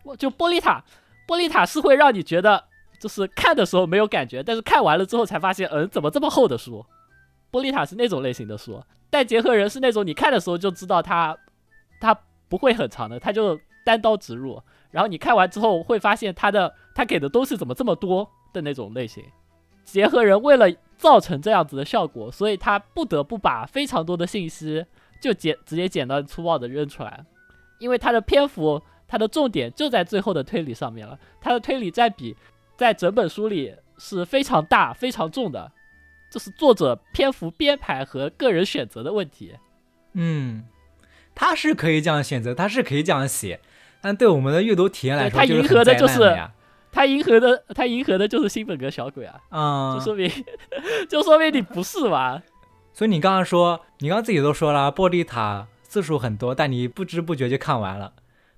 [0.03, 0.83] 我就玻璃塔，
[1.27, 2.63] 玻璃塔是会让你觉得
[2.99, 6.85] 就是看的时候没有感觉，但是看完了之后才发现，嗯，怎么这么厚的书？
[7.51, 11.37] 玻璃塔是那种类型的书，但结合人是那种你看的时候就知道它
[11.99, 12.17] 它
[12.49, 19.23] 不会很长的，它就单刀直入，然后你看完之后会发现它的它给的东西怎么这么多的那种类型。
[19.85, 20.65] 结合人为了
[20.97, 24.83] 造成这样子的效果，所以他不得不把非常多的信息
[25.21, 27.23] 就简直接简单粗暴的扔出来，
[27.79, 28.81] 因为他的篇幅，
[29.13, 31.19] 他的重点就在最后的推理上面了。
[31.39, 32.35] 它的推理占比
[32.75, 35.71] 在整本书里是非常大、非常重的，
[36.31, 39.53] 这是作者篇幅编排和个人选择的问题。
[40.13, 40.63] 嗯，
[41.35, 43.59] 他是可以这样选择，他是可以这样写，
[44.01, 46.35] 但对我们的阅读体验来说，他迎合的就是。
[46.91, 49.39] 他迎合的，他迎合的就是新本格小鬼啊！
[49.51, 50.31] 嗯，就说明，
[51.07, 52.41] 就说明你不是嘛。
[52.93, 58.13] 所以你刚刚说，你刚刚自己都说了，玻璃塔字数很多，但你不知不觉就看完了。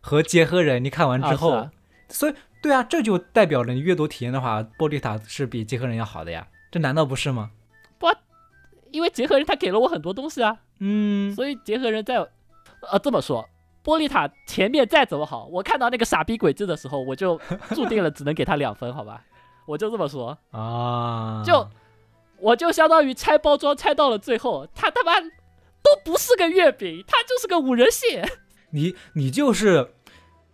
[0.05, 1.67] 和结合人，你看完之后，
[2.09, 6.47] 所以对啊，这就代表了你阅读体验的话，玻璃塔是比结合人要好的呀。
[6.69, 7.49] 这难道不是吗？
[7.97, 8.07] 不，
[8.91, 10.59] 因为结合人他给了我很多东西啊。
[10.79, 12.17] 嗯，所以结合人在，
[12.91, 13.49] 呃，这么说。
[13.83, 19.23] 玻璃塔前面再怎么好，我看到那个傻逼鬼子的时候，我就注定了只能给他两分，好吧？
[19.65, 21.67] 我就这么说啊，就
[22.37, 28.23] 我就相当于拆包装拆到了最后，他他妈都不是个月饼，他就是个五仁蟹。
[28.75, 29.91] 你你就是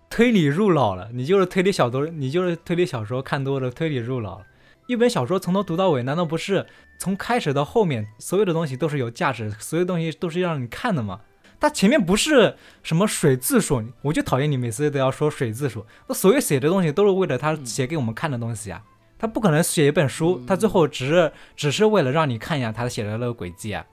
[0.07, 4.45] 推理入脑了，你就是推理小说，你就是推理小说看多了，推理入脑了。
[4.85, 6.67] 一本小说从头读到尾，难道不是
[6.99, 11.21] 从开始到后面所有的东西都是有价值，所有东西都是让你看的吗？
[11.59, 15.85] 他前面不是什么水字数，我就讨厌你每次都要说水字数。
[16.07, 18.83] 那所有写的东西都是为了他写给我们看的东西啊，
[19.17, 23.85] 他不可能写一本书，他最后只是只是为了让你看一下他写的那个轨迹啊。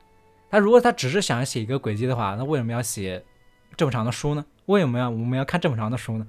[0.51, 3.23] 他如果他只是想写一个轨迹的话，那为什么要写
[3.77, 4.45] 这么长的书呢？
[4.67, 6.27] 为什么要我们要看这么长的书呢？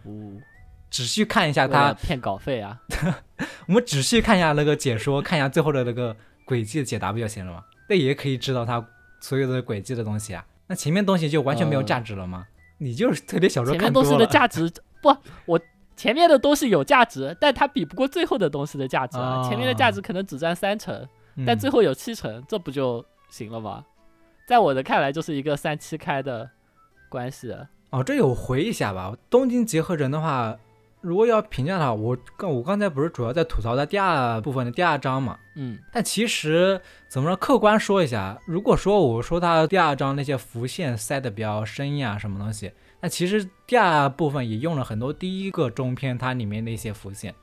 [0.89, 2.79] 仔细看一下他骗稿费啊。
[3.67, 7.63] 我们仔细看一下那个解说，看一下最后的那个轨迹的解答不就行了吗？
[7.87, 8.83] 那也可以知道他
[9.19, 10.45] 所有的轨迹的东西啊。
[10.67, 12.47] 那前面东西就完全没有价值了吗？
[12.77, 14.71] 你就是特别小说看东西的价值
[15.01, 15.59] 不，我
[15.95, 19.43] 前面的东西有价值，但它比不过最后的东西的价值啊。
[19.47, 21.07] 前面的价值可能只占三成，
[21.45, 23.83] 但最后有七成，这不就行了吗？
[24.47, 26.49] 在我的看来，就是一个三七开的
[27.09, 27.53] 关系。
[27.89, 29.13] 哦，这有回一下吧。
[29.29, 30.57] 东京结合人的话。
[31.01, 35.39] 如果要评价它，我刚我刚才不是主要在吐槽它第二部分的第二章嘛？
[35.55, 47.33] 嗯，但其实怎么说，客观说一下，如果说我说它第二章那些浮线塞的比较深呀，什么东西，那其实第二部分也用了很多第一个中篇它里面的一些浮线，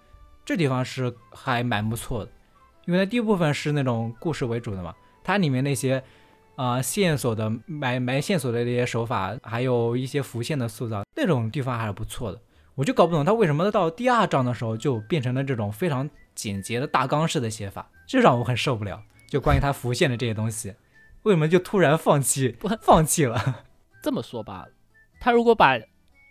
[0.44, 2.30] 这地方是还蛮不错的，
[2.84, 6.04] 因为它第一部分是那种故事为主的嘛，它里面那些
[6.56, 12.40] 啊线索的埋埋线索的那些手法，还有一些浮现的塑造，那种地方还是不错的。
[12.74, 19.02] 我就搞不懂他为什么到第二章的时候就变成了这种非常简洁的大纲式的写法，这让我很受不了。
[19.28, 20.74] 就关于他浮现的这些东西，
[21.22, 22.50] 为什么就突然放弃？
[22.50, 23.64] 不放弃了？
[24.02, 24.66] 这么说吧，
[25.20, 25.78] 他如果把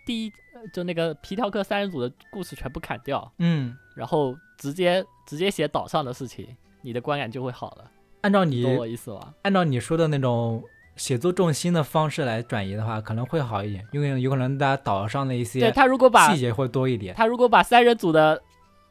[0.06, 0.32] 第一
[0.72, 6.46] 就那个皮条客三人组的故事全部砍掉，嗯，然后直接直接写岛上的事情，
[6.80, 7.90] 你的观感就会好了。
[8.26, 9.32] 按照你懂我意思吧？
[9.42, 10.62] 按照你说的那种。
[10.96, 18.42] 写作重心的方式来转移的话，可能会好一点，因为有可能大家岛上的一些对他如果把细节会多一点，他如果把三人组的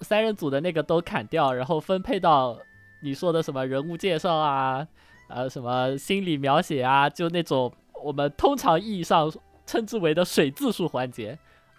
[0.02, 2.56] 三人组的那个都砍掉，然后分配到
[3.02, 4.88] 你说的什么人物介绍啊，
[5.30, 9.34] 呃，什么心理描写啊，就那种我们通常意义上
[9.66, 11.36] 称之为的水字数环节，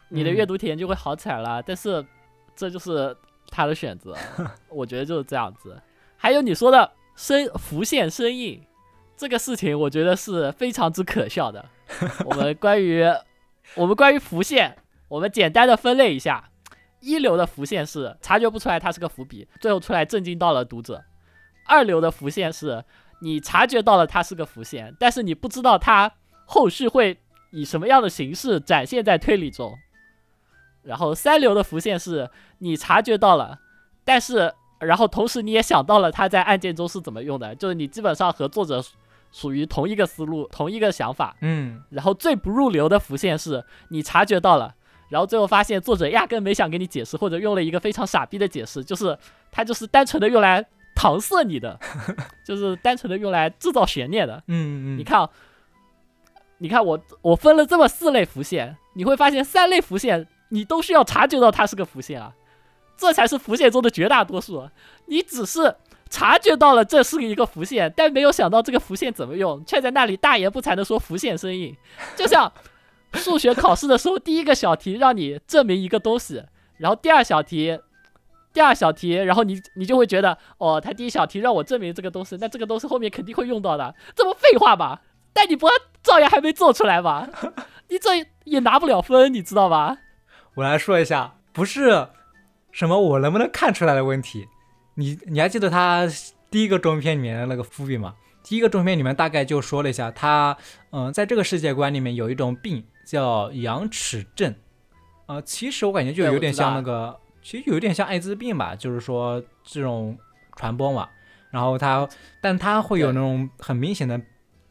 [0.08, 1.62] 你的阅读体验就会好起来了。
[1.62, 2.04] 但是
[2.56, 3.16] 这就是
[3.48, 4.16] 他的选择，
[4.70, 5.80] 我觉得就是这样子。
[6.16, 8.62] 还有你说的生浮现生硬。
[9.16, 11.64] 这个事情我觉得是非常之可笑的。
[12.26, 13.02] 我们关于
[13.74, 14.76] 我们关于浮现，
[15.08, 16.50] 我们简单的分类一下：
[17.00, 20.96] 一流的浮现是察觉不出来它是个伏笔，最后出来震惊到了读者；
[21.66, 22.84] 二流的浮现是
[23.22, 26.12] 你察觉到了它是个浮现，但是你不知道它
[26.44, 27.18] 后续会
[27.52, 29.74] 以什么样的形式展现在推理中。
[30.82, 33.60] 然后三流的浮现是你察觉到了，
[34.04, 38.82] 但是然后同时你也想到了他在案件中是怎么用的，就是你基本上和作者
[39.32, 41.36] 属于同一个思路、同一个想法。
[41.40, 44.74] 嗯，然后最不入流的浮现是你察觉到了，
[45.08, 49.16] 然后最后发现作者压根没想给你解释，或者用了一个非常傻逼的解释，就是
[49.50, 51.78] 他就是单纯的用来搪塞你的，
[52.46, 54.42] 就是单纯的用来制造悬念的。
[54.46, 55.30] 嗯嗯，你看啊，
[56.58, 62.32] 你看我我分了这么四类浮现，你会发现三类浮现你都需要察觉到它是个浮现啊，
[62.96, 64.68] 这才是浮现中的绝大多数。
[65.06, 65.74] 你只是
[66.08, 71.76] 察觉到了这是一个浮现，但没有想到这个浮现怎么用，却在那里大言不惭的说浮现生硬，
[72.16, 72.52] 就像
[73.12, 76.42] 数学考试的时候，第一个小题让你证明一个东西，
[76.78, 77.78] 然后第二小题。
[78.52, 85.02] 第二小题，然后你你就会觉得，哦，他第一小题让我证明这个东西，那这个东西后面肯定会用到的，这不废话吧？
[85.34, 85.68] 但你不
[86.02, 87.28] 照样还没做出来吗？
[87.88, 89.98] 你这也拿不了分，你知道吧？
[90.54, 92.08] 我来说一下，不是
[92.76, 94.46] 什么我能不能看出来的问题。
[94.96, 96.06] 你你还记得他
[96.50, 98.14] 第一个中篇里面的那个伏笔吗？
[98.44, 100.54] 第一个中篇里面大概就说了一下，他
[100.90, 104.54] 嗯，在这个世界观里面有一种病叫羊齿症，
[105.24, 110.18] 呃，其实我感觉就有点像那个，其实有点像艾滋病吧，就是说这种
[110.54, 111.08] 传播嘛。
[111.50, 112.06] 然后他，
[112.42, 114.20] 但他会有那种很明显的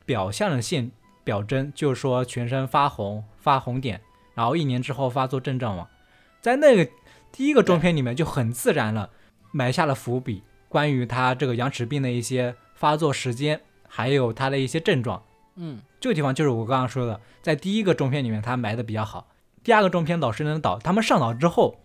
[0.06, 0.92] 表象的现
[1.24, 4.00] 表征，就是说全身发红、发红点。
[4.36, 5.88] 然后一年之后发作症状嘛，
[6.40, 6.92] 在那个
[7.36, 9.10] 第一个中篇里面就很自然了，
[9.52, 15.22] 埋下了伏笔，关于他这个羊齿病的一些发作时间，还有他的一些症状。
[15.58, 19.28] 嗯，这个地方就是我刚刚说的，在第一个中篇里面他埋的比较好，
[19.66, 21.82] 第二个中篇老师能导，他们上岛之后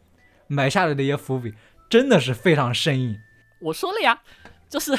[0.46, 1.52] 埋下来的一些伏笔
[1.88, 3.18] 真的是非常生硬。
[3.62, 4.22] 我说了呀，
[4.70, 4.96] 就是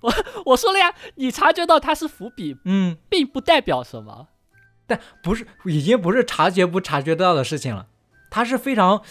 [0.00, 4.28] 我我说了呀，你察觉到它是伏笔，嗯，并不代表什么。
[4.86, 7.88] 但不是，已经不是察觉不察觉到的事情了，
[8.30, 9.02] 它是非常，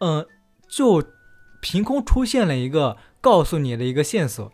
[0.00, 0.26] 嗯、
[0.68, 1.02] 就
[1.62, 4.52] 凭空出现了一个告诉你的一个线索，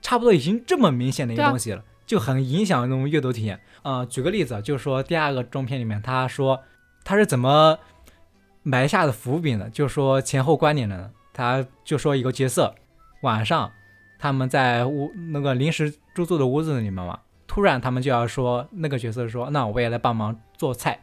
[0.00, 3.60] 差不多已经这么明显的一个东西了，就很影响那种阅读体验。
[3.82, 6.60] 呃，举个例子，就是说第二个中篇里面，他说
[7.04, 7.78] 他是怎么
[8.62, 9.68] 埋下的伏笔呢？
[9.70, 12.74] 就说前后关联的呢，他就说一个角色
[13.22, 13.70] 晚上
[14.18, 17.20] 他们在屋那个临时住宿的屋子里面嘛。
[17.48, 21.00] 突然他们就要说，那个角色说：“那我也来帮忙做菜。”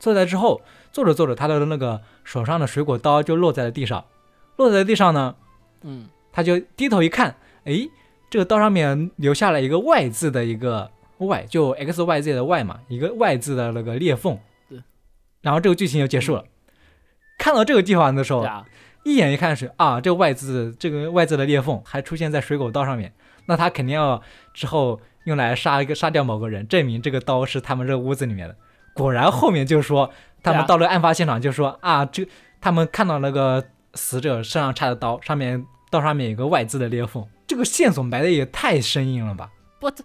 [0.00, 0.60] 做菜之后，
[0.92, 4.04] 做着做着，他的那个手上的水果刀就落在了地上。
[4.56, 5.34] 落在地上呢，
[5.80, 7.88] 嗯，他就低头一看，诶，
[8.28, 14.82] 这个刀上面留下了一个 Y 字的一个 Y，就 X Y Z 的 Y 嘛，一个 Y 字的那个裂缝对。
[15.40, 16.44] 然后这个剧情就结束了。
[17.38, 18.66] 看到这个地方的时候，啊，
[19.04, 23.12] 一眼一看是啊，这个 Y 字这个 Y 字的裂缝还出现在水果刀上面，
[23.46, 28.56] 那他肯定要之后用来杀一个杀掉某个人，证明这个刀是他们这个屋子里面的。
[28.94, 30.10] 果然后面就说
[30.42, 32.26] 他们到了案发现场，就说啊，这
[32.60, 39.50] 他们看到那个死者身上插的刀，上面刀上面有个外字的裂缝，这个线索埋的也太生硬了吧？
[39.80, 40.04] 不，这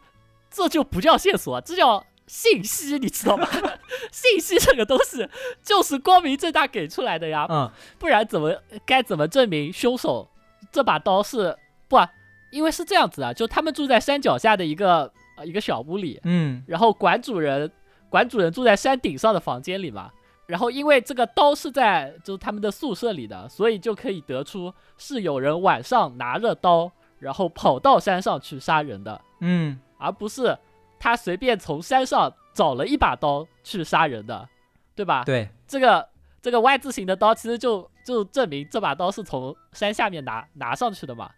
[0.49, 3.47] 这就不叫线索，这叫信息，你知道吗？
[4.11, 5.27] 信息这个东西
[5.63, 7.69] 就是光明正大给出来的呀，嗯
[7.99, 10.29] 不然怎么该怎么证明凶手
[10.71, 12.09] 这把刀是不、啊？
[12.51, 17.71] 因为是这样子啊，就他们住在山脚下的一个呃一个小屋里，嗯然后馆主人
[18.09, 20.11] 馆主人住在山顶上的房间里嘛，
[20.45, 30.57] 然后因为这个刀是在就是他们的宿舍里的，所以就可以得出是有人晚上拿着刀，然后跑到山上去杀人的，嗯而不是
[30.99, 34.47] 他随便从山上找了一把刀去杀人的，
[34.95, 35.23] 对吧？
[35.23, 36.07] 对，这个
[36.41, 41.29] 这个 Y 字形的刀其实就就证明这把刀是从山下面拿拿上去的嘛，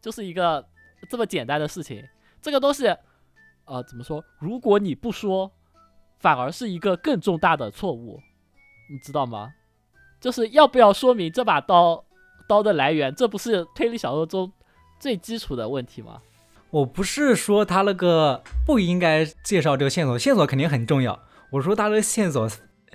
[0.00, 0.64] 就是一个
[1.08, 2.06] 这么简单的事情。
[2.42, 2.86] 这个东西，
[3.64, 4.22] 呃，怎么说？
[4.38, 5.50] 如果你不说，
[6.18, 8.20] 反而是一个更重大的错误，
[8.90, 9.52] 你知道吗？
[10.20, 12.04] 就是要不要说明这把刀
[12.48, 13.14] 刀的来源？
[13.14, 14.52] 这不是推理小说中
[14.98, 16.20] 最基础的问题吗？
[16.70, 21.22] 我不是说他那个不应该介绍这个线索，线索肯定很重要。
[21.50, 22.50] 我说他的线索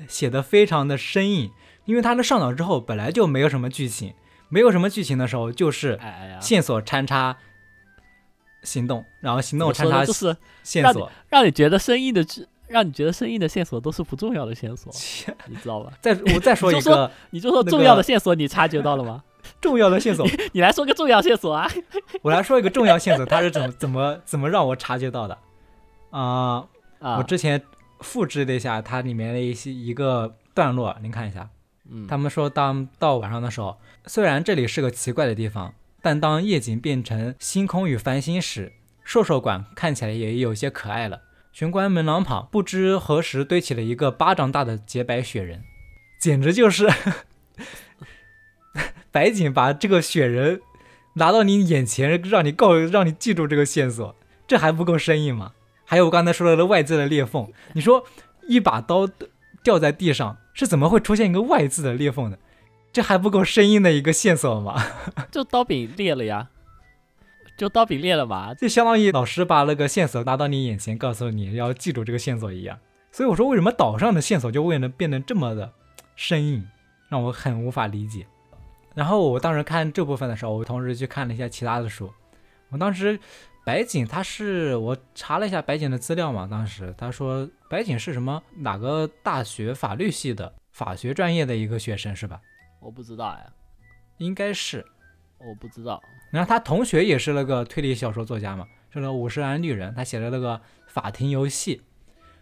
[0.07, 1.49] 写的非常的生硬，
[1.85, 4.13] 因为他的上岛之后本来就没有什么剧情，
[4.49, 5.99] 没有什么剧情的时候就是
[6.39, 7.37] 线索穿插
[8.63, 11.11] 行动，然后行动我穿插就是线索。
[11.29, 14.91] 让你觉得生硬的剧，让你觉得生硬的线索都是不重要的线索，
[15.47, 15.91] 你知道吧？
[16.01, 19.23] 再我再说一个你就说重要的线索，你察觉到了吗？
[19.59, 21.69] 重要的线索， 你来说个重要线索啊！
[22.23, 25.37] 我来说一个重要线索，它是怎么怎么怎么让我察觉到的
[26.11, 26.65] 啊、
[26.99, 27.61] 啊，我之前
[27.99, 31.49] 复制了一下它里面的一些一个段落，您看一下。
[31.91, 38.71] 嗯他们说，当到晚上的时候，虽然这里是个奇怪的地方，但当夜景变成星空与繁星时，
[39.03, 41.19] 兽兽馆看起来也有些可爱了。
[41.53, 45.61] 玄关门廊旁，不知何时堆起了一个巴掌大的洁白雪人，
[46.19, 46.89] 简直就是
[49.11, 50.61] 白景把这个雪人
[51.13, 54.15] 拿到你眼前，让你告，让你记住这个线索，
[54.47, 55.51] 这还不够生硬吗？
[55.85, 58.03] 还有我刚才说的外字的裂缝，你说
[58.47, 59.07] 一把刀
[59.63, 62.39] 掉在地上，是怎么会出现一个外字的裂缝的？
[62.91, 64.83] 这还不够生硬的一个线索吗？
[65.29, 66.49] 就刀柄裂了呀，
[67.55, 72.77] 就刀柄裂了嘛，就相当于老师把那个线索拿到你眼前，告诉你要记住这个线索一样。
[73.11, 75.71] 所以我说，为什么岛上的线索就为能变得这么的
[76.15, 76.67] 生硬，
[77.09, 78.25] 让我很无法理解。
[78.95, 82.11] 然后我当时看这部分的时候，我同时去看了一下其他的书。
[82.69, 83.19] 我当时
[83.63, 92.41] 白景他是我查了一下白景的资料嘛，当时他说白景是什么哪个大学法律系的法学专业的一个学生是吧？
[92.79, 93.45] 我不知道呀，
[94.17, 94.83] 应该是，
[95.45, 96.01] 我不知道。
[96.31, 101.81] 然后他同学也是那个推理小说作家嘛，是个五十岚绿人，他写的那个法庭游戏。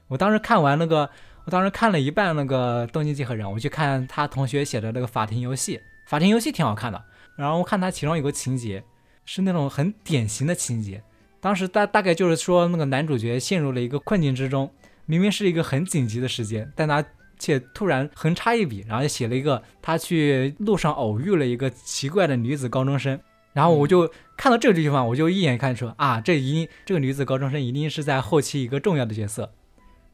[0.08, 1.10] 我当时看完那个，
[1.45, 5.80] 我当时看了一半那个《东京集合人》，我去看他同学写的那个法庭游戏。
[6.08, 7.02] 法庭游戏挺好看的，
[7.38, 8.84] 然后我看他其中有个情节
[9.24, 11.02] 是那种很典型的情节，
[11.39, 14.70] 当时大大概就是说那个男主角陷入了一个困境之中，
[15.06, 17.02] 明明是一个很紧急的时间，但他
[17.41, 23.19] 却突然横插一笔，然后就写了一个他去路上偶遇了一个奇怪的女子高中生，
[23.53, 29.51] 然后我就看到这个地方，我就一眼看出啊，这一定这个女子高中生一定是在后期一个重要的角色。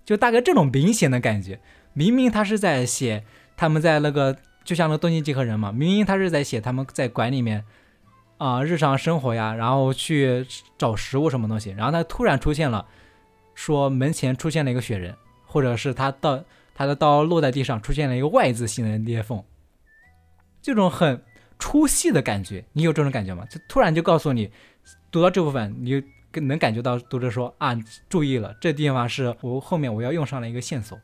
[0.05, 1.59] 就大概这种明显的感觉，
[1.93, 3.25] 明明他是在写
[3.57, 7.65] 他们在那个，就像那个东京集合人嘛，明明他是在写他们在馆里面
[8.37, 10.47] 啊日常生活呀，然后去
[10.77, 12.85] 找食物什么东西，然后他突然出现了，
[13.53, 15.13] 说门前出现了一个雪人，
[15.45, 16.41] 或者是他到
[16.77, 19.43] 他的刀落在地上出现了一个 Y 字形的裂缝，
[20.61, 21.21] 这种很
[21.57, 23.43] 出戏的感觉，你有这种感觉吗？
[23.49, 24.51] 就突然就告诉你，
[25.11, 26.03] 读到这部分你。
[26.39, 27.75] 能感觉到读者说啊，
[28.07, 30.99] 注意了，这地方是我后面我要用上了一个线索，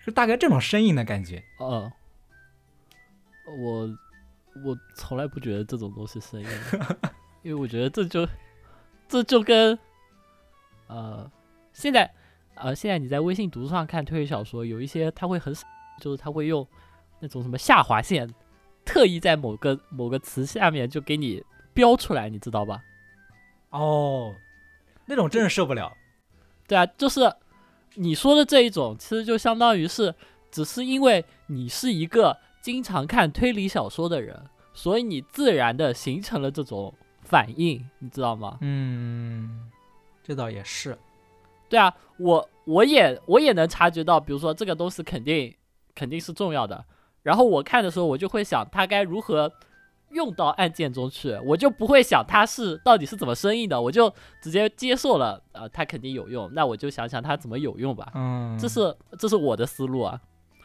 [0.00, 1.44] 是大概这种生硬的感觉。
[1.58, 1.92] 哦，
[3.58, 3.86] 我
[4.64, 6.48] 我从来不觉得这种东西生硬，
[7.42, 8.26] 因为我觉得这就
[9.08, 9.78] 这就跟
[10.86, 11.30] 呃
[11.74, 12.10] 现在
[12.56, 15.54] 呃现在你在微信读书上看推理小说，有一些他会很
[16.00, 16.66] 就是他会用
[17.20, 18.28] 那种什么下划线，
[18.84, 21.42] 特意在某个某个词下面就给你
[21.72, 22.82] 标出来，你知道吧？
[23.70, 24.34] 哦，
[25.06, 25.92] 那种真是受不了。
[26.66, 27.20] 对啊，就是
[27.94, 30.14] 你说的这一种，其实就相当于是，
[30.50, 34.40] 只是因为你是一个经常看推理小说的人，
[34.72, 38.58] 所以你自然的形成了这种反应，你知道吗？
[38.60, 39.70] 嗯，
[40.22, 40.96] 这倒也是。
[41.68, 45.54] 对啊，我我也我也能察觉到，比如说这个东西肯定
[45.94, 46.84] 肯定是重要的，
[47.22, 49.52] 然后我看的时候，我就会想它该如何。
[50.10, 54.08] 用到案件中去，我就不会想它是到底是怎么生硬的，我就
[54.40, 58.12] 直接接受了，呃，它肯定有用，那我就想想它怎么有用吧。
[58.14, 60.20] 嗯，这是这是我的思路啊，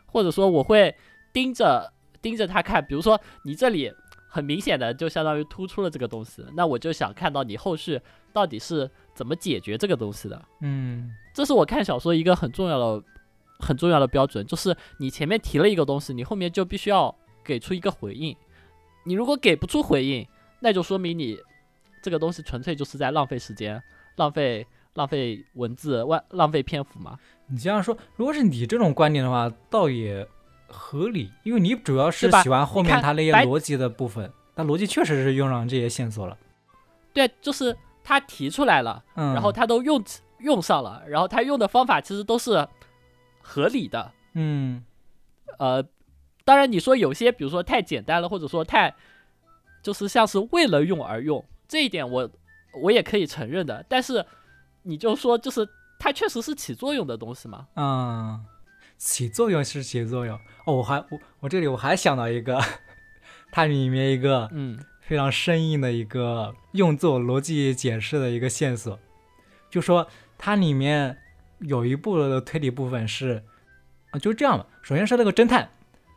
[0.05, 0.95] 或者说我会
[1.33, 1.91] 盯着
[2.21, 3.91] 盯着它看，比如说你这里
[4.27, 7.99] 很明显的就相当于突出了这个东西，那我就想看到你后续
[8.31, 8.87] 到底是
[9.19, 10.41] 怎么解决这个东西的。
[10.61, 13.03] 嗯，这是我看小说一个很重要的
[13.59, 17.13] 很重要的标准，就是你前面提了一个东西，你后面就必须要
[17.43, 18.33] 给出一个回应。
[19.03, 20.25] 你如果给不出回应，
[20.61, 21.37] 那就说明你
[22.01, 23.83] 这个东西纯粹就是在浪费时间、
[24.15, 27.19] 浪费浪费文字、浪浪费篇幅嘛。
[27.47, 30.25] 你这样说，如果是你这种观点的话，倒也
[30.69, 36.37] 合理，因为你主要是喜欢后面他那些逻辑的部分，但逻辑确实是用上这些线索了。
[37.11, 37.75] 对，就是
[38.09, 40.03] 他提出来了，然后他都用
[40.39, 42.67] 用上了，然后他用的方法其实都是
[43.39, 44.11] 合理的。
[44.33, 44.83] 嗯，
[45.59, 45.85] 呃。
[46.43, 48.95] 当然，你说有些，比如说太简单了，或者说太，
[49.83, 52.27] 就是像是为了用而用，这一点我
[52.81, 53.85] 我也可以承认的。
[53.87, 54.25] 但是，
[54.81, 57.67] 你就说就是它确实是起作用的东西嘛？
[57.75, 58.43] 嗯，
[58.97, 60.35] 起作用是起作用。
[60.65, 62.59] 哦，我还我我这里我还想到一个，
[63.53, 68.99] 它里面一个嗯非常生硬的一个用作逻辑解释的一个线索，
[69.67, 70.07] 就说
[70.37, 71.17] 它里面
[71.61, 73.43] 有一部的推理部分是
[74.11, 74.67] 啊，就是这样吧。
[74.83, 75.67] 首先是那个侦探。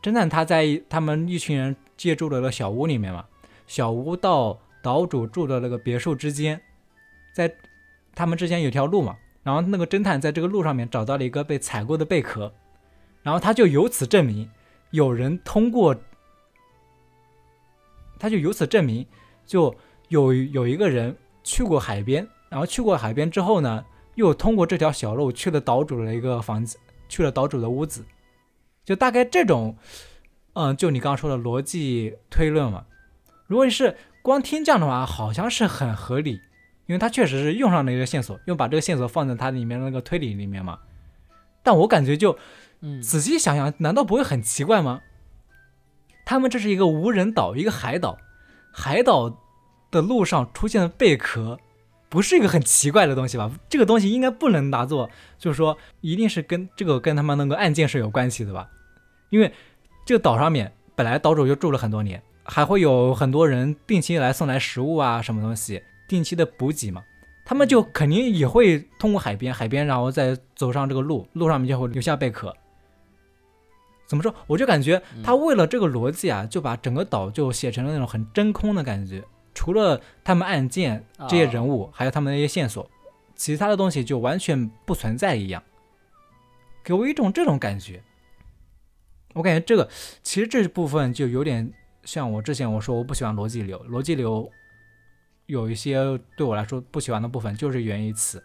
[0.03, 3.25] 侦探他在他们一群人借住的那个小屋里面嘛，
[3.65, 6.61] 小屋到岛主住的那个别墅之间，
[7.33, 7.51] 在
[8.13, 12.53] 他们之间有条路嘛，然后那个侦探在这个路上面找到了一个被踩过的贝壳，
[13.23, 14.47] 然后他就由此证明
[14.91, 15.95] 有人通过，
[18.23, 19.05] 他就由此证明
[19.45, 19.75] 就
[20.07, 21.13] 有有一个人
[21.43, 23.83] 去过海边，然后去过海边之后呢，
[24.15, 26.77] 又通过这条小路去了岛主的一个房子，
[27.09, 28.05] 去了岛主的屋子。
[28.85, 29.75] 就大概这种，
[30.53, 32.85] 嗯，就你刚刚说的逻辑推论嘛。
[33.45, 36.39] 如果你是光听这样的话，好像是很合理，
[36.85, 40.79] 因为他确实是用上了一个线索，又把这个线索放在它里面那个推理里面嘛。
[41.61, 42.37] 但我感觉就，
[42.79, 45.01] 嗯，仔细想想，难道不会很奇怪吗？
[46.33, 48.17] 他们这是一个无人岛，一个海岛，
[48.71, 49.39] 海岛
[49.91, 51.59] 的路上出现的贝壳，
[52.09, 53.51] 不是一个很奇怪的东西吧？
[53.69, 55.07] 这个东西应该不能拿作，
[55.37, 58.67] 就是说一定是跟这个跟他们那个案件是有关系的吧？
[59.29, 59.53] 因为
[60.07, 67.03] 这个岛上面本来岛主就住了很多年，还会有很多人定期来送来食物啊，什么东西，定期的补给嘛。
[67.45, 72.51] 他们就肯定也会通过海边，海边然后再走上这个路，路上面就会留下贝壳。
[74.13, 74.31] 怎么说？
[74.45, 79.23] 我就感觉他为了这个逻辑啊，就把整个岛就写成了那种很真空的感觉。
[79.55, 82.87] 除了他们案件这些人物，还有他们那些线索，
[83.35, 85.63] 其他的东西就完全不存在一样，
[86.83, 88.03] 给我一种这种感觉。
[89.33, 89.89] 我感觉这个
[90.21, 94.47] 其实这部分就有点像我之前我说我不喜欢逻辑流，逻辑流
[95.47, 98.43] 有一些对我来说不喜欢的部分，就是源于此，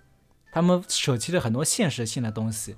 [0.50, 2.74] 他们舍弃了很多现实性的东西，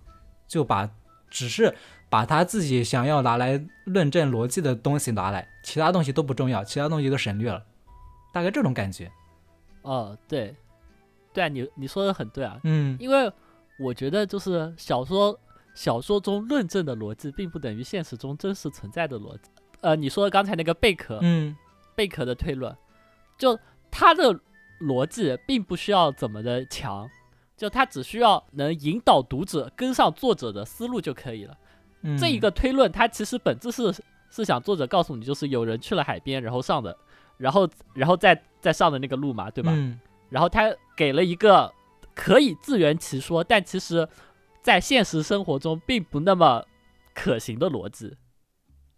[0.49, 0.91] 就把
[1.29, 1.73] 只是。
[2.11, 7.65] 把他自己想要拿来论证逻辑的东西拿来，其他东西都不重要，其他东西都省略了，
[8.33, 9.11] 大概这种感觉。
[9.83, 10.55] 哦，对，
[11.33, 13.33] 对啊，你你说的很对啊，嗯，因为
[13.79, 15.39] 我觉得就是小说
[15.73, 19.51] 小说中论证的逻辑，并不等于现实中真实存在的逻辑。
[19.81, 21.57] 呃，你说刚才那个贝壳，嗯，
[21.95, 22.77] 贝壳的推论，
[23.39, 23.59] 就
[23.91, 24.39] 它的
[24.81, 27.09] 逻辑并不需要怎么的强，
[27.57, 31.57] 就它只需要能引导读者跟上作者的思路就可以了。
[32.19, 33.95] 这一个推论，它其实本质是
[34.31, 36.97] 是想作者告诉你，就是有人去了海边，然后上的，
[37.37, 39.73] 然后然后再再上的那个路嘛，对吧？
[40.31, 41.73] 然后他给了一个
[42.15, 44.09] 可以自圆其说，但其实，
[44.63, 46.65] 在现实生活中并不那么
[47.15, 48.17] 可行的逻辑，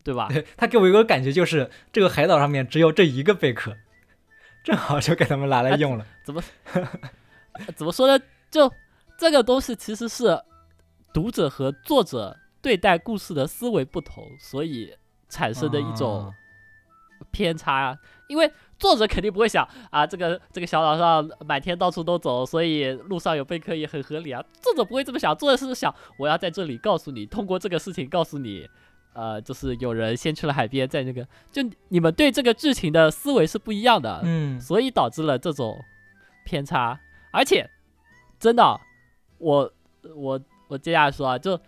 [0.05, 0.28] 对吧？
[0.57, 3.74] 他给我一个感觉，就是这个海岛上面只有这一个贝壳，
[4.62, 6.07] 正好就给他们拿来用了。
[6.24, 6.42] 怎么
[7.74, 8.22] 怎么说呢？
[8.50, 8.70] 就
[9.16, 10.38] 这个东西其实是
[11.14, 12.36] 读者和作者。
[12.62, 14.94] 对待故事的思维不同，所以
[15.28, 16.32] 产生的一种
[17.32, 17.98] 偏差。
[18.28, 24.42] 因为作者肯定不会想啊，这个这个小岛上满天到处都走，所以路上有贝壳也很合理啊。
[24.62, 28.66] 作者不会这么想，作者是想我要在这里告诉你，通过这个事情告诉你，
[29.12, 35.78] 呃，就是有人先去了海边，在那个就你们对这个剧情的思维是不一样的，嗯，所以导致了这种
[36.46, 36.98] 偏差。
[37.32, 37.68] 而且
[38.38, 38.80] 真的，
[39.38, 39.72] 我
[40.14, 41.60] 我我接下来说啊，就。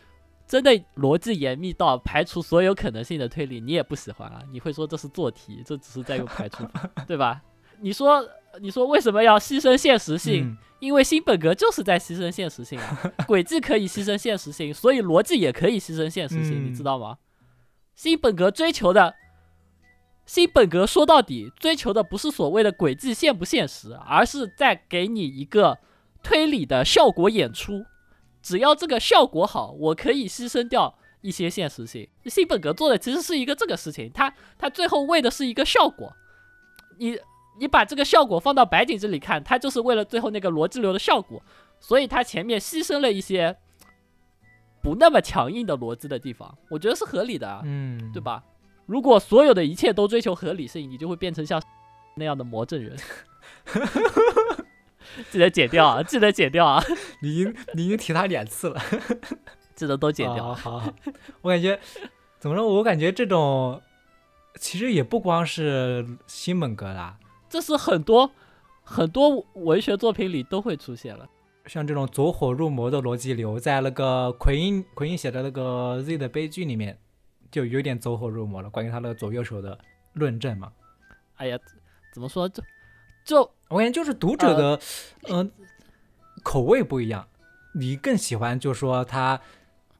[0.46, 4.40] 真的逻辑严密到排除所有可能性的推理，你也不喜欢啊？
[4.52, 7.42] 你会说这是做题，这只是在用排除法， 对吧？
[7.80, 8.24] 你说，
[8.60, 10.56] 你说为什么要牺牲现实性？
[10.80, 13.12] 因为新本格就是在牺牲现实性啊！
[13.26, 17.16] 轨迹可以牺牲现实性，所以逻辑也可以牺牲现实性，你知道吗？
[17.94, 19.14] 新本格追求的，
[20.26, 25.78] 新本格说到底追求的不是所谓的轨迹现不现实，而是在给你一个
[26.22, 27.84] 推理的效果演出。
[28.44, 32.06] 只要这个效果好，我可以牺牲掉一些现实性。
[32.26, 36.12] 新本格做的其实是一个这个事情，他他最后为的是一个效果。
[36.98, 37.18] 你
[37.58, 41.42] 你把这个效果放到白井这里看，他就是为了最后那个逻辑流的效果，
[41.80, 43.56] 所以他前面牺牲了一些
[44.82, 48.44] 不那么强硬的逻辑的地方，我觉得是合理的，嗯，对吧？
[48.84, 51.58] 如果所有的一切都追求合理性，你就会变成像
[52.16, 52.94] 那样的魔怔人。
[55.30, 56.02] 记得剪掉啊！
[56.02, 56.82] 记得剪掉啊！
[57.20, 58.80] 你已经你已经提他两次了，
[59.74, 60.54] 记得都剪掉。
[60.54, 60.94] 好，好，
[61.42, 61.78] 我感觉
[62.38, 62.66] 怎么说？
[62.66, 63.80] 我感觉这种
[64.58, 68.30] 其实也不光是新本格啦，这是很多
[68.82, 71.28] 很多文学作品里都会出现了。
[71.66, 76.98] 像这种走火入魔的逻辑流，在那个奎因奎因写的那个 Z 的悲剧里面，
[77.50, 78.68] 就有点走火入魔了。
[78.68, 79.78] 关于他那个左右手的
[80.12, 80.72] 论证嘛。
[81.36, 81.58] 哎呀，
[82.12, 82.48] 怎么说？
[82.48, 82.62] 就
[83.24, 83.50] 就。
[83.74, 84.80] 我感觉就是读者的，
[85.28, 85.50] 嗯，
[86.44, 87.26] 口味不一样。
[87.74, 89.40] 你更喜欢，就是说他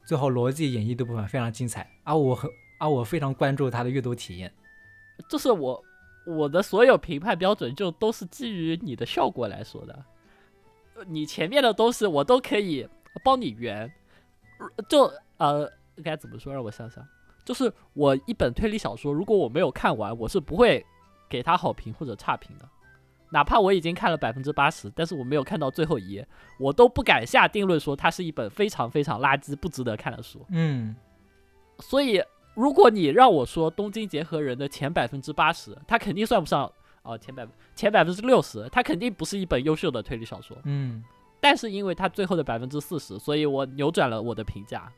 [0.05, 2.49] 最后逻辑演绎的部分非常精彩，而我很，
[2.79, 4.49] 而我非常关注他的阅读体验。
[5.29, 5.83] 就是我
[6.25, 10.05] 我的所有评判标准就都是基于你的效果来说的。
[11.05, 12.87] 你前面的东西我都可以
[13.25, 13.91] 帮你圆。
[14.87, 15.69] 就呃，
[16.01, 16.53] 该怎么说？
[16.53, 17.05] 让我想想。
[17.43, 20.85] 就是我一本推理小说，如果我没有看完，我是不会
[21.27, 22.69] 给他好评或者差评的。
[23.35, 26.25] 哪怕我已经看了百分之八十，但是我没有看到最后一页，
[26.57, 30.45] 我都不敢下定论说它是一本非常非常垃圾、不值得看的书。
[30.51, 30.95] 嗯，
[31.79, 32.23] 所以
[32.53, 36.71] 如果你让我说《东京结合人》的前百分之八十，它肯定算不上
[37.03, 40.55] 哦，前百前百分之六十，它肯定不是一本优秀的推理小说。
[40.63, 41.03] 嗯，
[41.41, 44.89] 但是因为它最后的百分之四十，所以我扭转了我的评价。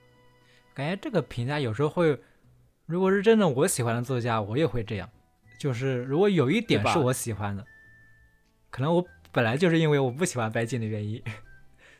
[0.76, 2.16] 感觉这个评价有时候会，
[2.86, 5.10] 如果是真的我喜欢的作家，我也会这样，
[5.58, 7.66] 就是如果有一点是我喜欢的。
[8.78, 11.20] 可能我本来就是因为我不喜欢白金的原因，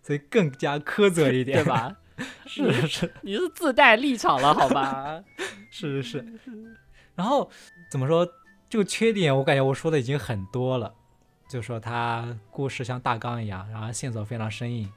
[0.04, 1.98] 所以更加苛责一点，对吧？
[2.46, 5.20] 是是，你是自带立场了，好吧？
[5.72, 6.78] 是是是，
[7.16, 7.50] 然后
[7.90, 8.28] 怎么说
[8.70, 10.94] 这个缺点，我感觉我说的已经很多了，
[11.50, 14.88] 就说它故事像大纲一样，然后线索非常生硬。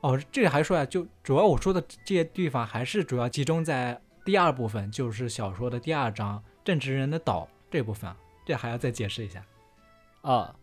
[0.00, 8.10] 哦，这里还说呀，就主要我说的这些地方还是主要集中在第二部分，就是小说的第二章正直人的岛这部分，
[8.46, 9.44] 这还要再解释一下。
[10.22, 10.54] 啊，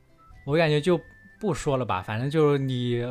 [0.46, 1.00] 我感觉就
[1.40, 3.02] 不说了吧，反正就是你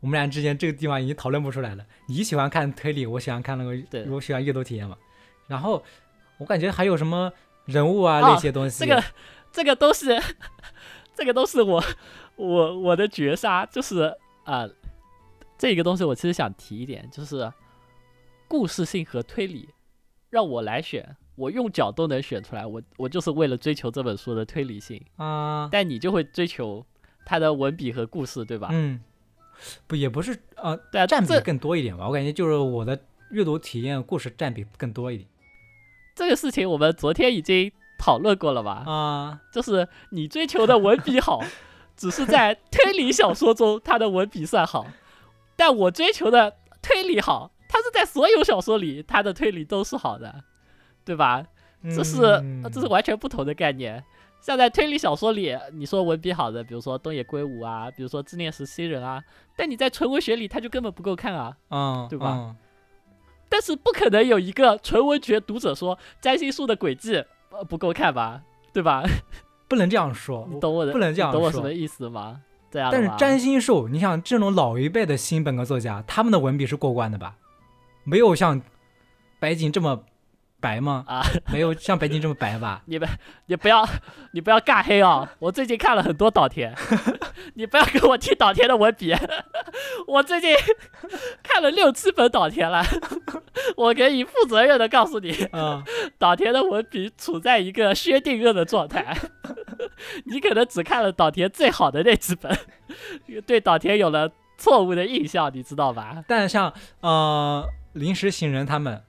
[0.00, 1.86] 我们俩之间这个地方已经讨论不出来了。
[2.08, 4.96] 你喜欢看推理，我喜欢看那个，对我喜欢阅读体验嘛。
[5.46, 5.82] 然后
[6.38, 7.32] 我感觉还有什么
[7.66, 9.04] 人物啊哦那些东西，这个
[9.52, 10.20] 这个都是
[11.14, 11.82] 这个都是我
[12.36, 14.12] 我我的绝杀，就是
[14.44, 14.66] 啊、
[15.56, 17.52] 这个东西我其实想提一点，就是
[18.48, 19.68] 故事性和推理，
[20.30, 26.84] 让我来选，我用脚都能选出来，我我就是为了追求这本书的推理性，啊，但你就会追求
[27.24, 28.68] 它的文笔和故事，对吧？
[28.70, 29.00] 嗯，
[29.86, 32.98] 不也不是呃对啊，占比这更多一点吧，我感觉就是我的
[33.30, 35.28] 阅读体验故事占比更多一点
[36.14, 38.84] 这个事情我们昨天已经讨论过了吧？
[38.86, 39.40] 啊。
[39.52, 41.42] 就是你追求的文笔好，
[41.96, 44.86] 只是在推理小说中它的文笔算好，
[45.56, 50.44] 但我追求的推理好，它是在所有小说里它的推理都是好的，
[51.04, 51.44] 对吧？
[51.84, 54.02] 这是、嗯这是完全不同的概念。
[54.40, 59.22] 像在推理小说里，你说文笔好的，比如说东野圭吾啊，比如说自恋实习人啊，
[59.56, 61.56] 但你在纯文学里，他就根本不够看啊。
[61.70, 62.56] 嗯，对吧嗯
[63.48, 68.42] 但是不可能有一个纯文学读者说占星术的轨迹呃不够看吧，
[68.72, 69.04] 对吧？
[69.68, 72.40] 不能这样说，你懂我的，不能这样懂我什么意思吗？
[72.70, 77.36] 对啊但是占星术，你想这种老一辈的新本科作家，他们的文笔是过关的吧？
[78.04, 78.60] 没有像
[79.38, 80.02] 白井这么
[80.62, 81.04] 白吗？
[81.08, 81.20] 啊，
[81.52, 82.82] 没有像白金这么白吧？
[82.86, 83.08] 你们
[83.46, 83.86] 你不要
[84.30, 85.28] 你不要尬黑啊！
[85.40, 86.72] 我最近看了很多岛田，
[87.54, 89.12] 你不要跟我提岛田的文笔，
[90.06, 90.54] 我最近
[91.42, 92.82] 看了六七本岛田了，
[93.76, 95.82] 我可以负责任的告诉你，嗯，
[96.18, 99.14] 岛田的文笔处在一个薛定谔的状态。
[100.26, 102.56] 你可能只看了岛田最好的那几本，
[103.46, 106.22] 对岛田有了错误的印象，你知道吧？
[106.28, 109.02] 但像呃临时行人他们，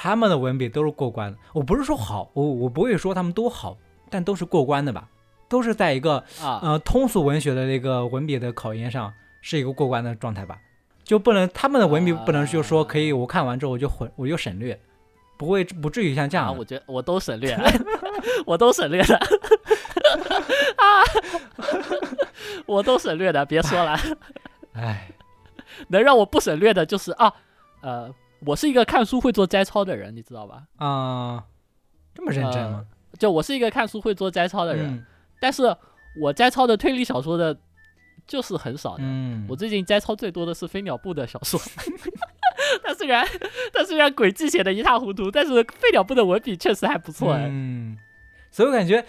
[0.00, 1.36] 他们的文笔都是过关的。
[1.52, 3.76] 我不是说好，我我不会说他们都好，
[4.08, 5.08] 但都是过关的吧？
[5.48, 10.56] 都是在一个啊，呃通俗文学的那个文笔的考验上是一个过关的状态吧？
[11.02, 14.78] 就不能他们的文笔不能就说可以，我看完之后我就混我就省略，
[15.36, 16.58] 不会不至于像这啊，样的。
[16.60, 17.68] 我觉得我都省略了，
[18.46, 19.18] 我都省略 了
[20.78, 21.02] 啊，
[22.66, 23.98] 我都省略的，别说了，
[24.74, 25.10] 哎，
[25.88, 27.32] 能让我不省略的就是啊，
[27.80, 28.14] 呃，
[28.46, 30.64] 我是一个看书会做摘抄的人，你知道吧？
[30.76, 31.44] 啊、
[32.14, 32.84] 这么认真吗？
[33.18, 35.06] 就我是一个看书会做摘抄的人，嗯
[35.40, 35.74] 但是
[36.20, 37.56] 我摘抄的推理小说的，
[38.26, 39.02] 就是很少的。
[39.02, 41.58] 嗯，我最近摘抄最多的是飞鸟部的小说，
[42.84, 43.24] 他虽然
[43.72, 47.46] 他虽然轨迹写的一塌糊涂，但是飞鸟部的文笔确实还不错哎。
[47.50, 47.96] 嗯，
[48.50, 49.04] 所以我感觉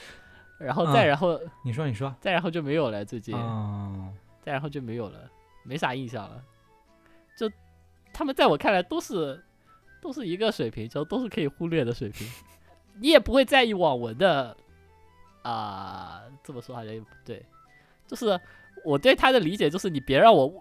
[0.60, 5.20] 然后再嗯然后、你说你说，再然后就没有了，最近、嗯，再然后就没有了，
[5.64, 6.42] 没啥印象了。
[8.20, 9.42] 他们在我看来都是
[10.02, 12.28] 都是一个水平，就都是可以忽略的水平。
[13.00, 14.58] 你也不会在意网文的
[15.42, 17.42] 啊、这么说好像也不对，
[18.06, 18.38] 就是
[18.84, 20.54] 我对他的理解就是你别让我、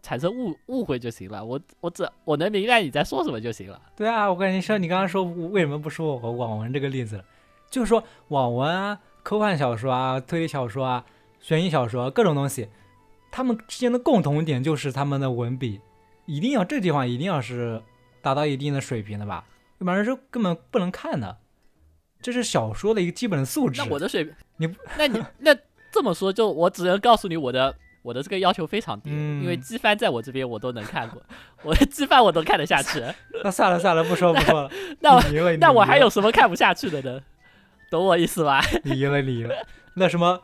[0.00, 3.82] 产生误误会就行了，我我只我能明白你在说什么就行了。
[3.96, 7.24] 对啊，我感觉像你刚刚说为什么不说我网文这个例子，
[7.68, 11.04] 就是说网文啊、科幻小说啊、推理小说啊、
[11.40, 12.68] 悬疑小说、啊、各种东西，
[13.32, 15.80] 他们之间的共同点就是他们的文笔
[16.30, 17.82] 一定要这地方一定要是
[18.22, 19.44] 达到一定的水平的吧，
[19.78, 21.38] 要不然是根本不能看的。
[22.22, 23.82] 这是小说的一个基本的素质。
[23.82, 25.56] 那我的水平，你不那你 那
[25.90, 31.20] 这么说，就我只能告诉你我的我的这个要求非常低，嗯因为机翻在我这边我都能看过，
[31.64, 33.02] 我的机翻我都看得下去。
[33.42, 34.70] 那算了算了，不说不说了。
[35.00, 37.20] 那我那我还有什么看不下去的呢？
[37.90, 38.62] 懂我意思吧？
[38.84, 39.54] 你赢了，你赢了。
[39.94, 40.40] 那什么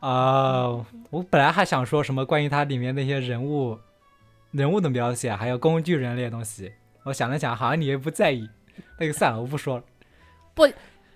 [0.00, 3.78] 啊、我本来还想说什么关于它里面那些人物
[4.52, 6.72] 人物的描写，还有工具人类的东西。
[7.04, 8.48] 我想了想，好像你也不在意，
[8.98, 9.84] 那就算了，我不说了。
[10.54, 10.68] 不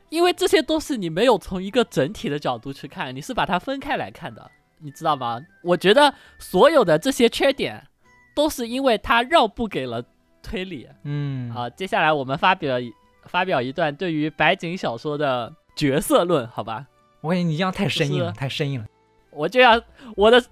[0.09, 5.41] 因为这些都是你没有从一个整体的角度去看，你是把它分开来看的，你知道吗？
[5.63, 7.87] 我觉得所有的这些缺点，
[8.35, 10.03] 都是因为它让步给了
[10.43, 10.89] 推理。
[11.05, 12.77] 嗯，好，接下来我们发表
[13.25, 16.87] 发表一段对于白井小说的角色论，好吧？
[17.21, 18.87] 我感觉你这样太生硬了，太生硬了。
[19.33, 19.83] 我就要
[20.17, 20.43] 我的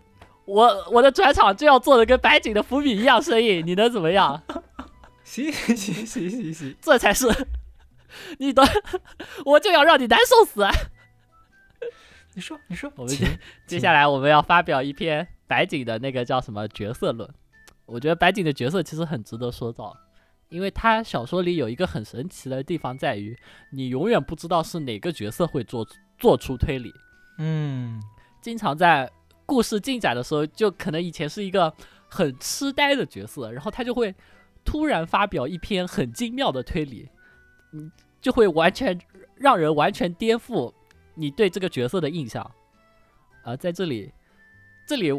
[0.46, 4.42] 我我的转场就要做的跟白景的伏笔一样生硬，你能怎么样？
[5.24, 7.26] 行行行行行行，这才是
[8.38, 8.62] 你的，
[9.46, 10.66] 我就要让你难受死。
[12.34, 17.28] 你说你说，我们接接下来我们要发表一篇白景的那个叫什么角色论。
[17.86, 19.96] 我觉得白景的角色其实很值得说到，
[20.48, 23.38] 因为他小说里有一个很神奇的地方在于，
[23.72, 25.86] 你永远不知道是哪个角色会做
[26.18, 26.92] 做出推理。
[27.38, 28.02] 嗯，
[28.42, 29.10] 经常在
[29.46, 31.72] 故事进展的时候，就可能以前是一个
[32.08, 34.14] 很痴呆的角色，然后他就会
[34.64, 37.08] 突然发表一篇很精妙的推理，
[37.72, 37.90] 嗯，
[38.20, 38.98] 就会完全
[39.36, 40.72] 让人完全颠覆
[41.14, 42.50] 你对这个角色的印象。
[43.42, 44.10] 啊，在这里，
[44.86, 45.10] 这里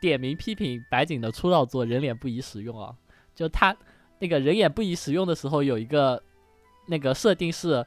[0.00, 2.96] 点名批评白井的出道作《人脸不宜使用》啊，
[3.34, 3.76] 就他
[4.18, 6.22] 那个人眼不宜使用的时候，有一个
[6.86, 7.84] 那个设定是，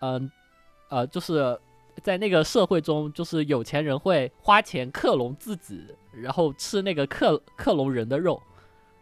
[0.00, 0.28] 嗯，
[0.90, 1.56] 呃，就是
[2.02, 8.42] 在那个社会中，就是有钱人会花钱克隆自己，然后吃那个克克隆人的肉，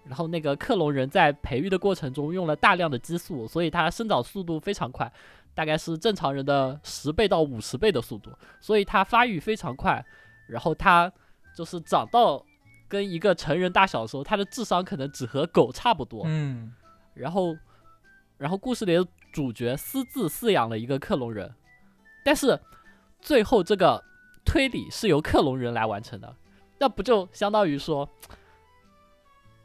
[0.05, 5.11] 然后那个克隆人在培育的过程中用了大量的激素，所以它生长速度非常快，
[5.55, 8.31] 大概是正常人的十倍到五十倍的速度，
[8.61, 10.05] 所以它发育非常快。
[10.49, 11.13] 然后它
[11.57, 12.45] 就是长到
[12.89, 16.23] 跟一个成人大小的时候，它的智商可能只和狗差不多。
[16.27, 16.73] 嗯，
[17.15, 17.57] 然后，
[18.39, 21.53] 然后故事里的主角私自饲养了一个克隆人，
[22.25, 22.57] 但是
[23.27, 24.03] 最后这个
[24.45, 26.33] 推理是由克隆人来完成的，
[26.79, 28.09] 那不就相当于说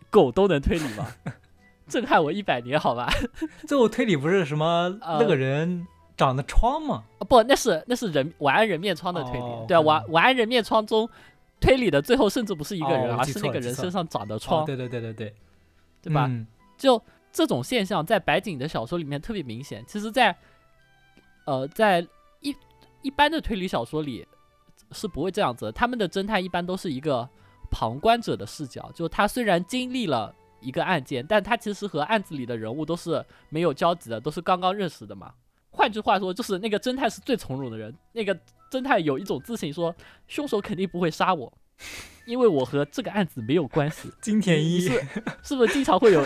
[0.09, 1.05] 狗都能推理吗？
[1.87, 3.07] 震撼我一百年，好吧？
[3.67, 5.87] 最后推理不是什么那个人。
[6.17, 7.03] 长的疮吗？
[7.27, 9.65] 不，那是那是人晚安人面疮的推理。
[9.67, 11.09] 对啊，晚晚安人面疮中
[11.59, 14.63] 推理的最后甚至不是一个人，而是那个人身上长的疮。
[14.63, 15.33] 对对对对对，
[16.03, 16.29] 对吧？
[16.77, 17.01] 就
[17.31, 19.83] 这种现象在白景的小说里面特别明显。
[19.87, 20.35] 其实，在
[21.45, 22.05] 呃，在
[23.01, 24.25] 一一般的推理小说里
[24.91, 25.71] 是不会这样子。
[25.71, 27.29] 他们的侦探一般都是一个
[27.69, 35.33] 旁观者的视角，就他虽然经历了一个案件，但他其实和案子里的人物都是没有交集的，都是刚刚认识的嘛。
[35.69, 37.95] 换句话说，就是那个侦探是最从容的人。
[38.13, 38.37] 那个
[38.71, 39.95] 侦探有一种自信，说
[40.27, 41.51] 凶手肯定不会杀我，
[42.25, 44.09] 因为我和这个案子没有关系。
[44.21, 45.01] 金田一是
[45.43, 46.25] 是不是经常会有？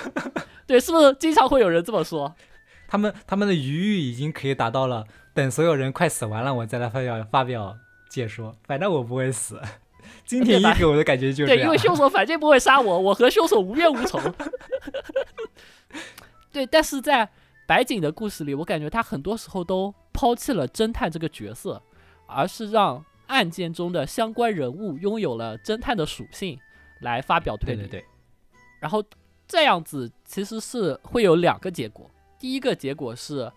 [0.65, 2.35] 对，是不是经常会有人这么说？
[2.87, 5.05] 他们他们的余欲已经可以达到了，
[5.35, 7.77] 等所有人快死完了，我再来发表发表
[8.09, 8.55] 解说。
[8.63, 9.61] 反正我不会死。
[10.25, 14.19] 金田一给我的感觉就是对，因为凶手反正不会杀我，我和凶手无冤无仇。
[16.51, 17.29] 对，但是在。
[17.67, 21.81] 白井的故事里，我感觉他很多时候都抛弃了侦探这个角色，
[22.27, 26.59] 而是让案件中的相关人物拥有了侦探的属性
[27.01, 27.81] 来发表推理。
[27.81, 28.05] 对对对。
[28.79, 29.03] 然后
[29.47, 32.07] 这样子其实是会有两个结果，
[32.37, 33.51] 第一个结果是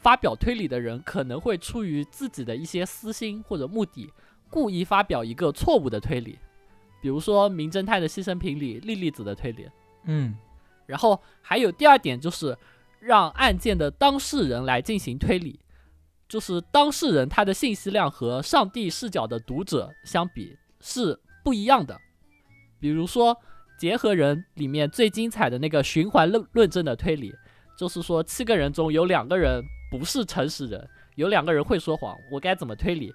[0.00, 4.12] 发表推理的人可能会出于自己的一些私心或者目的，
[4.50, 6.38] 故意发表一个错误的推理，
[7.00, 9.68] 比如说《名侦探的牺牲品》里莉莉子的推理。
[10.04, 10.34] 嗯。
[10.86, 12.56] 然后还有第二点就是。
[13.02, 15.58] 让案件的当事人来进行推理，
[16.28, 21.98] 就是当事人他的信息量和上帝视角的读者相比是不一样的。
[22.78, 23.34] 比如说，
[23.78, 27.32] 结合人里面最精彩的那个循环论论证的推理，
[27.74, 33.14] 就是说七个人中有两个人不是诚实人，有两个人会说谎，我该怎么推理？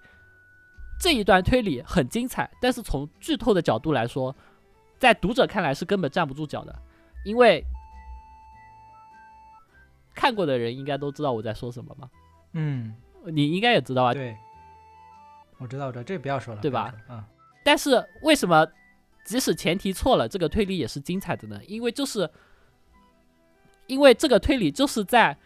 [0.99, 4.35] 这一段推理很精彩，但是从剧透的角度来说，
[4.97, 6.75] 在读者看来是根本站不住脚的，
[7.23, 7.63] 因为。
[10.17, 12.09] 看过的人应该都知道我在说什么吧？
[12.53, 12.95] 嗯，
[13.25, 14.13] 你应该也知道啊。
[14.13, 14.33] 对，
[15.57, 16.95] 我知道，我知道，这不要说了，对吧？
[17.09, 17.21] 嗯。
[17.65, 18.65] 但是为什么
[19.25, 21.59] 即使前提错了，这个推理也是精彩的呢？
[21.67, 22.29] 因为就是，
[23.87, 25.37] 因为这个推理就是在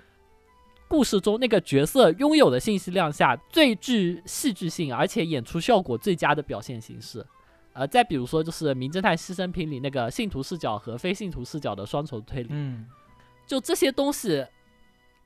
[0.89, 7.25] 故事中那个角色拥有的信息量下最具戏剧性，而且演出效果最佳的表现形式。
[7.71, 12.49] 呃，再比如说，就是《名侦探牺牲品》里那个信徒视角和非信徒视角的双重推理。
[12.51, 12.87] 嗯，
[13.47, 14.45] 就这些东西。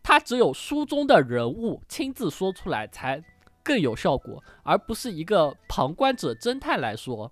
[0.05, 3.23] 它只有书中的人物亲自说出来才
[3.63, 7.31] 更有效果，而不是一个旁观者侦探来说，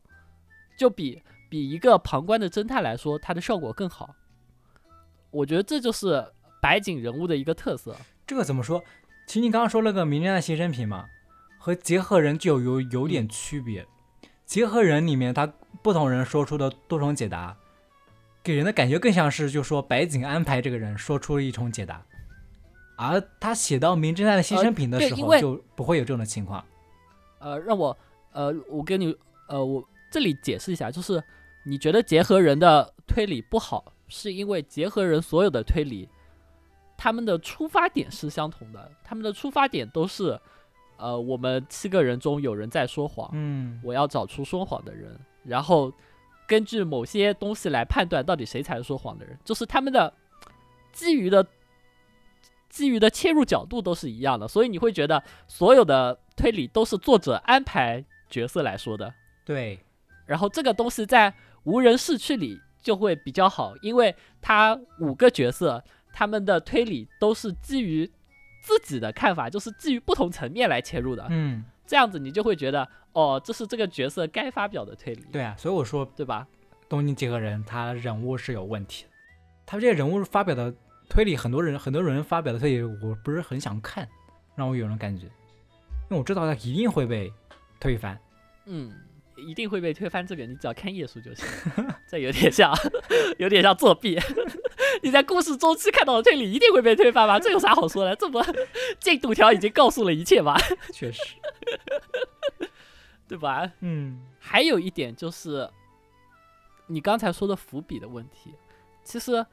[0.77, 4.15] 就比比一个旁观的侦探来说，它的效果更好。
[5.31, 6.25] 我觉得这就是
[6.61, 7.93] 白井人物的一个特色。
[8.31, 8.81] 这个怎么说？
[9.27, 11.05] 其实你刚刚说那个名侦探牺牲品嘛，
[11.59, 13.85] 和结合人就有有点区别。
[14.45, 15.45] 结合人里面，他
[15.81, 17.57] 不同人说出的多重解答，
[18.41, 22.01] 给人的感觉更像是就说白井安排这个人说出了一重解答。
[22.95, 26.63] 而他写到《名侦探的牺牲品》的时候，就不会有这种的情况。
[27.39, 27.97] 呃，让我，
[28.31, 29.13] 呃，我跟你，
[29.49, 31.21] 呃，我这里解释一下，就是
[31.65, 36.07] 你觉得结合人的推理不好，是因为结合人所有的推理，
[37.01, 40.39] 他们的出发点是相同的，他们的出发点都是，
[40.97, 45.91] 呃，我们七个人中有人在说谎，嗯，我要找出说谎的人，然后
[46.47, 50.13] 根据某些东西来判断到底谁才是说谎的人，就是他们的
[50.91, 51.43] 基于的。
[52.69, 59.13] 基于的切入角度都是一样的，所以你会觉得所有的推理都是作者安排角色来说的。
[59.43, 59.77] 对，
[60.25, 61.33] 然后这个东西在
[61.65, 65.83] 无人市区里就会比较好，因为它五个角色
[66.13, 68.09] 他们的推理都是基于
[68.63, 71.25] 自己的看法，就是基于不同层面来切入的。
[71.29, 76.47] 嗯，这样子你就会觉得，哦，这是这个角色该发表的推理，对啊，所以我说对吧？
[76.87, 79.09] 东京结合人他人物是有问题的，
[79.65, 80.73] 他这些人物发表的
[81.09, 84.07] 推理，很多人很多人发表的推理，我不是很想看，
[84.55, 85.31] 让我有种感觉，因
[86.11, 87.31] 为我知道他一定会被
[87.79, 88.19] 推翻。
[88.65, 88.93] 嗯，
[89.37, 90.25] 一定会被推翻。
[90.25, 91.45] 这个你只要看页数就行。
[92.07, 92.71] 这有点像，
[93.39, 94.19] 有点像作弊。
[95.03, 97.39] 你在故事中期看到的推理一定会被推翻吗？
[97.41, 98.15] 这有啥好说的？
[98.15, 98.41] 这不
[98.99, 100.55] 进度条已经告诉了一切吗？
[100.93, 101.21] 确实，
[103.27, 103.71] 对吧？
[103.79, 105.69] 嗯，还有一点就是，
[106.87, 108.53] 你刚才说的伏笔的问题，
[109.03, 109.45] 其实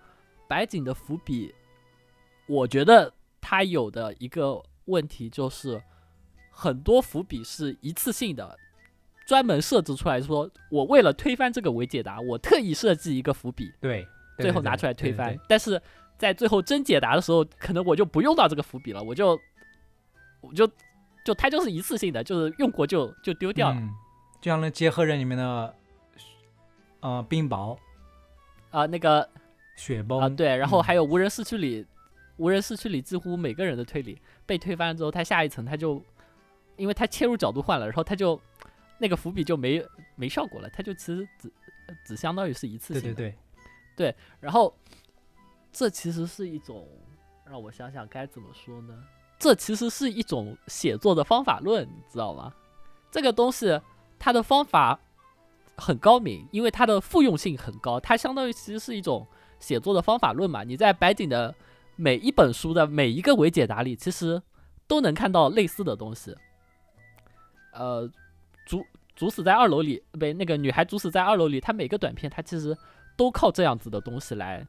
[0.47, 1.55] 白井的伏笔，
[2.47, 5.81] 我觉得他有的一个问题就是，
[6.51, 8.59] 很多伏笔是一次性的，
[9.27, 14.07] 专门设置出来说，我为了推翻这个伪解答，我特意设计一个伏笔，对
[14.39, 15.11] 最后拿出来推。
[15.11, 15.81] 对对对，翻但是
[16.17, 19.39] 在最后真解答的时候，可能我就不用到这个伏笔了，我就
[20.41, 20.69] 我就
[21.25, 23.77] 就它就是一次性的，就是用过就就丢掉了。
[23.77, 23.91] 嗯，
[24.41, 25.75] 就像那结合人里面的，
[27.01, 27.77] 呃，冰雹、
[28.71, 29.29] 啊、那个
[29.77, 31.87] 雪崩啊，对，然后嗯还有无人市区里，
[32.37, 36.03] 无人市区里几乎每个人的推理被推翻之后，他下一层他就，
[36.77, 38.41] 因为他切入角度换了，然后他就
[38.99, 39.85] 那个伏笔就没
[40.17, 41.53] 没效果了，它就其实只
[42.05, 43.15] 只相当于是一次性的。
[43.15, 43.39] 对对，
[43.99, 44.73] 对然后
[45.73, 46.87] 这其实是一种，
[47.45, 48.95] 让我想想该怎么说呢？
[49.41, 52.55] 这其实是一种写作的方法论，你知道吗？
[53.11, 53.81] 这个东西
[54.19, 54.99] 它的方法
[55.77, 59.27] 很高明，因为它的复用性很高，它相当于其实是一种
[59.59, 60.63] 写作的方法论嘛。
[60.63, 61.53] 你在白井的
[61.97, 64.41] 每一本书的每一个伪解答里，其实
[64.87, 66.37] 都能看到类似的东西。
[67.73, 68.09] 呃，
[68.65, 68.85] 主
[69.15, 72.77] 主死在二楼里，不，那个女孩主死在二楼里，她每个短片它其实
[73.19, 74.67] 都靠这样子的东西来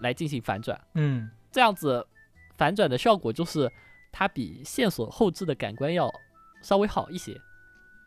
[0.00, 0.80] 来进行反转。
[0.94, 2.04] 嗯，这样子
[2.56, 3.70] 反转的效果就是
[4.10, 6.12] 它比线索后置的感官要
[6.62, 7.38] 稍微好一些。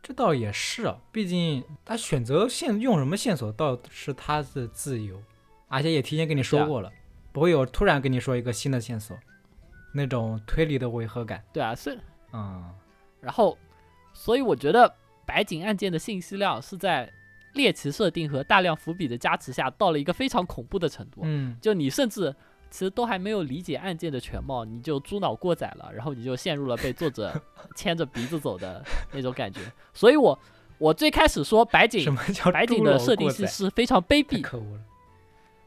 [0.01, 5.21] 这倒也是啊，毕竟他选择线用什么线索倒是他的自由，
[5.67, 6.91] 而且也提前跟你说过了，
[7.33, 9.19] 不会有突然跟你说一个新的线索，
[9.93, 11.43] 那种推理的违和感。
[11.51, 11.99] 对啊，是，
[12.31, 12.73] 嗯，
[13.19, 13.57] 然后
[14.13, 14.91] 所以我觉得
[15.25, 17.11] 白井案件的信息量是在
[17.53, 21.21] 猎奇设定和大量伏笔的加持下，到了一个非常恐怖的程度。
[21.23, 22.35] 嗯，就你甚至
[22.69, 27.33] 其实都还没有理解案件的全貌，你就猪脑过载了，然后你就陷入了被作者
[27.75, 29.59] 牵着鼻子走的那种感觉。
[29.93, 30.37] 所以我
[30.77, 32.15] 我最开始说白井
[32.53, 34.43] 白井的设定是是非常卑鄙。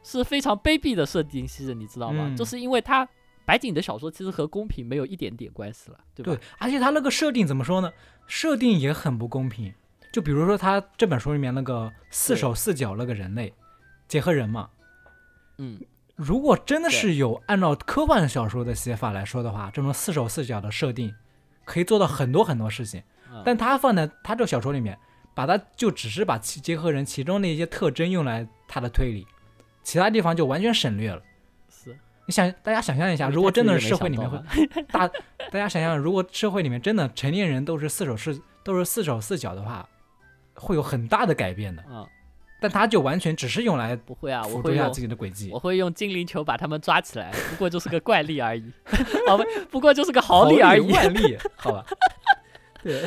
[0.05, 2.25] 是非常卑鄙的设定机制，你知道吗？
[2.27, 3.07] 嗯就是因为他
[3.45, 6.33] 白井的小说其实和公平没有一点点关系了，对吧？
[6.33, 7.89] 对，而且他那个设定怎么说呢？
[8.27, 9.73] 设定也很不公平。
[10.13, 13.51] 就比如说他这本书里面那个四手四脚那个人类
[14.07, 14.69] 结合人嘛，
[15.57, 15.81] 嗯，
[16.15, 21.13] 如果真的是有按照科幻小说的写法来说的话，这种四手四脚的设定
[21.65, 23.01] 可以做到很多很多事情。
[23.31, 24.95] 嗯但他放在他这个小说里面，
[25.33, 29.25] 把它就只是把其结合人其中的一些特征用来他的推理，
[29.81, 31.19] 其他地方就完全省略了。
[31.67, 31.97] 是。
[32.27, 34.37] 你想，大家想象一下，如果真的是社会里面会
[34.91, 39.89] 大，大家想象，如果社会里面真的成年人都是四手四都是四手四脚的话，
[40.55, 41.83] 会有很大的改变的。
[41.89, 42.07] 嗯，
[42.59, 45.59] 但他就完全只是用来不会啊，我会用自己的轨迹我。
[45.59, 48.71] 会用精灵球把他们抓起来，不过就是个怪力而已，
[49.27, 51.85] 好吧，不过就是个豪力而已，万力，好吧？
[52.83, 53.01] 对，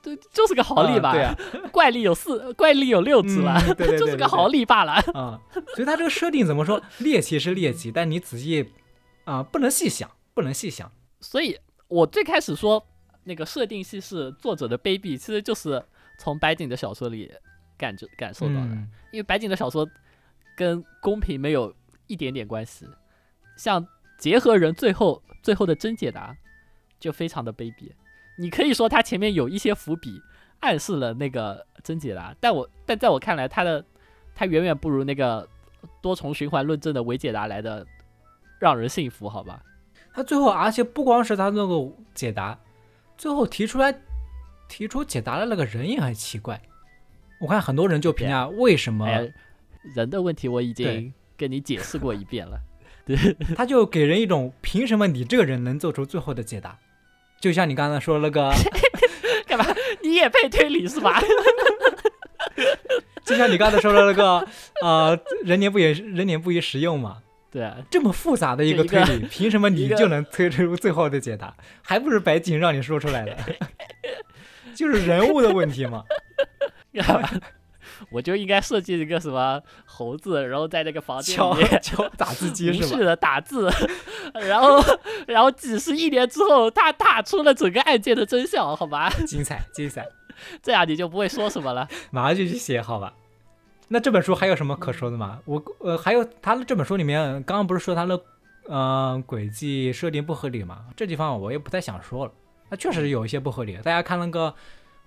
[0.00, 1.36] 对，就是个豪力吧，啊对啊，
[1.72, 4.92] 怪力有四，怪力有六只了，嗯对对对就是个豪力罢了。
[5.12, 5.40] 啊、
[5.74, 6.80] 所以他这个设定怎么说？
[6.98, 8.72] 猎奇是猎奇，但你仔细
[9.24, 10.90] 啊、不能细想，不能细想。
[11.20, 12.86] 所以我最开始说
[13.24, 15.84] 那个设定系是作者的卑鄙，其实就是
[16.18, 17.32] 从白井的小说里
[17.76, 19.88] 感觉感受到的，嗯因为白井的小说
[20.56, 21.74] 跟公平没有
[22.06, 22.86] 一点点关系，
[23.56, 23.86] 像
[24.18, 26.36] 结合人最后最后的真解答
[26.98, 27.92] 就非常的卑鄙。
[28.38, 30.20] 你可以说他前面有一些伏笔
[30.60, 33.84] 暗示了那个真解答，但我但在我看来，他的
[34.34, 35.46] 他远远不如那个
[36.02, 37.86] 多重循环论证的伪解答来的
[38.58, 39.62] 让人信服，好吧？
[40.12, 42.58] 他最后，而且不光是他那个解答，
[43.18, 43.92] 最后提出来
[44.68, 46.60] 提出解答的那个人也很奇怪。
[47.40, 49.30] 我看很多人就评价为什么哎，
[49.94, 52.58] 人的问题我已经跟你解释过一遍了。
[53.04, 53.16] 对
[53.54, 56.76] 他就给人一种凭什么你这个人能做出最后的解答？
[57.40, 58.50] 就像你刚才说那个，
[59.46, 59.64] 干嘛？
[60.02, 61.20] 你也配推理是吧？
[63.24, 64.46] 就像你刚才说的那个，
[64.82, 67.18] 呃，人年不也人年不宜实用嘛。
[67.50, 71.54] 对啊，这么复杂的一个就一个推理，凭什么你就能推出最后的解答？
[71.82, 73.36] 还不是白景让你说出来的？
[74.76, 76.04] 就是人物的问题嘛。
[78.10, 82.86] 我就应该设计一个什么猴子，然后在那个房间敲里面敲打字机 无是吧？
[82.98, 83.70] 是的打字，
[84.34, 84.82] 然后
[85.26, 89.08] 然后几十亿年之后，他打出了整个案件的真相，好吧？
[89.26, 90.06] 精彩精彩，
[90.62, 91.88] 这样你就不会说什么了。
[92.10, 93.14] 马上就去写好吧。
[93.88, 95.38] 那这本书还有什么可说的吗？
[95.46, 98.20] 我呃还有他的这本书里面，刚刚不是说他的
[98.68, 100.86] 呃轨迹设定不合理吗？
[100.96, 102.32] 这地方我也不太想说了。
[102.68, 104.54] 它确实有一些不合理，大家看那个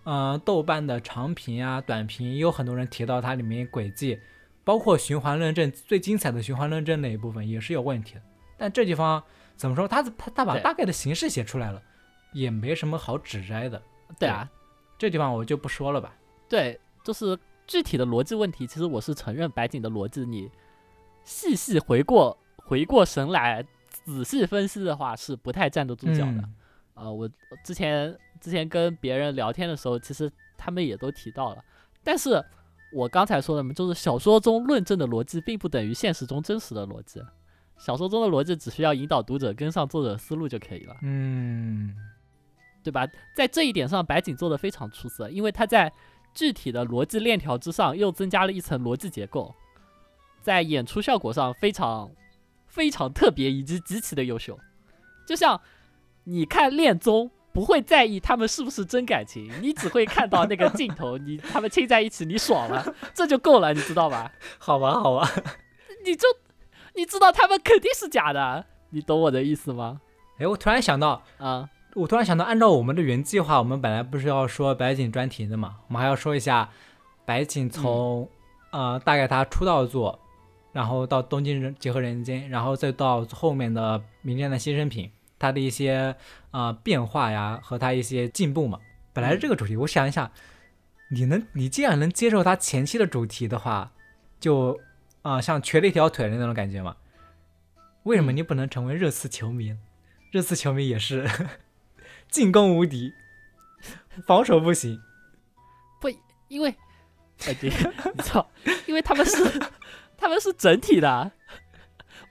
[0.04, 4.18] 呃豆瓣的长评啊、短评，也有很多人提到它里面轨迹，
[4.64, 8.22] 包括循环论证最精彩的循环论证那一部分也是有问题的。
[8.58, 9.22] 但这地方
[9.56, 9.88] 怎么说？
[9.88, 11.82] 他他他把大概的形式写出来了，
[12.34, 13.82] 也没什么好指摘的。
[14.18, 14.50] 对啊，
[14.98, 16.14] 这地方我就不说了吧。
[16.48, 17.38] 对，就是
[17.68, 20.50] 具体的逻辑问题，其实我是承认白景的逻辑，你
[21.24, 26.42] 细细回过回过神来，仔细分析的话，是不太站得住脚的。
[26.42, 26.56] 嗯
[27.00, 27.30] 呃，我
[27.64, 31.64] 之前之前跟别人聊天的时候，其实他们也都提到了，
[32.04, 32.44] 但是
[32.92, 37.22] 我刚才说的嘛，就是小说中论证的逻辑，并不等于现实中真实的逻辑。
[37.78, 41.96] 小说中的逻辑只需要引导读者跟上作者思路就可以了，嗯
[42.84, 43.08] 对吧？
[43.36, 45.92] 在这一点上，白井做的非常出色，因为他在
[46.34, 49.54] 具体的逻辑链条之上又增加了一层逻辑结构，
[50.42, 52.12] 在演出效果上非常
[52.68, 54.58] 非常特别以及极其的优秀。
[55.28, 55.60] 就像
[56.30, 64.32] 你看恋综，不会在意他们是不是真感情，你只会看到那个镜头，你他们亲在一起，你爽了，这就够了，你知道吧？
[64.60, 65.28] 好吧，好吧。
[66.06, 66.28] 你就
[66.94, 70.02] 你知道他们肯定是假的，你懂我的意思吗？
[70.38, 76.70] 哎，我突然想到，啊、我突然想到，按照我们的原计划，我们本来不是要说白井专题的嘛，我们还要说一下
[77.26, 78.30] 白井从、
[78.72, 80.20] 呃大概他出道作，
[80.72, 86.16] 然后到东京人结合人间，然后再到后面的明天的牺牲品，他的一些
[86.52, 88.80] 呃变化呀和它一些进步嘛。
[89.14, 90.32] 本来是这个主题，我想一下，
[91.10, 93.92] 你能你既然能接受他前期的主题的话，
[94.40, 94.80] 就
[95.22, 96.96] 啊、像瘸了一条腿的那种感觉嘛。
[98.04, 99.76] 为什么嗯你不能成为热刺球迷？
[100.32, 101.28] 热刺球迷也是
[102.30, 103.12] 进攻无敌，
[104.26, 105.02] 防守不行。
[106.00, 106.10] 不
[106.48, 106.70] 因为，
[107.46, 108.50] 哎，对，你知道，
[108.86, 109.44] 因为他们是
[110.16, 111.32] 他们是整体的，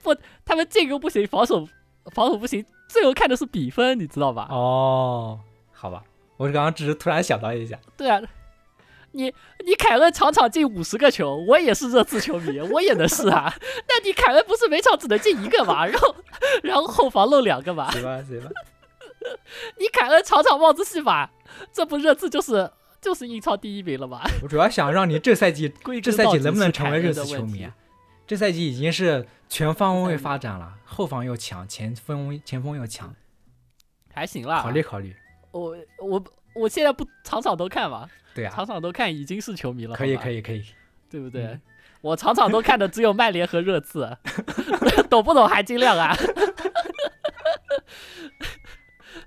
[0.01, 1.67] 不，他们进攻不行，防守
[2.11, 4.47] 防守不行，最后看的是比分，你知道吧？
[4.49, 5.39] 哦，
[5.71, 6.03] 好吧，
[6.35, 8.19] 我刚刚只是突然想到一下，对啊，
[9.11, 9.33] 你
[9.65, 13.53] 你凯恩场场进五十个球，我也是热刺球迷，我也能是啊。
[13.87, 15.85] 那你凯恩不是每场只能进一个吗？
[15.85, 16.15] 然后
[16.63, 17.89] 然后后防漏两个嘛？
[17.91, 18.49] 行吧，行吧。
[19.77, 21.31] 你凯恩场场帽子戏法，
[21.71, 22.69] 这不热刺就是
[23.01, 24.21] 就是英超第一名了吗？
[24.41, 25.71] 我主要想让你这赛季
[26.01, 27.75] 这赛季能不能成为热刺球迷啊？
[28.29, 33.11] 这赛季已经是全方位发展了，后防又强，前锋前锋又强，
[34.13, 35.15] 还行啦，考虑考虑。
[35.49, 36.23] 我我
[36.53, 40.63] 我现在不场场都看嘛，对啊，场场都看已经是球迷了，可以可以可以。
[41.09, 41.45] 对不对？
[41.45, 41.61] 嗯
[42.01, 44.15] 我场场都看的只有曼联和热刺，
[45.09, 46.15] 懂不懂含金量啊？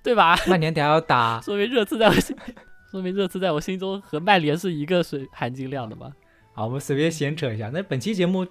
[0.00, 0.36] 对吧？
[0.46, 2.36] 曼联等下要打，说明热刺在我心，
[2.88, 6.12] 说明热刺在我心中和曼联是一个水含金量的嘛？
[6.54, 7.68] 好，我们随便闲扯一下。
[7.70, 8.46] 那本期节目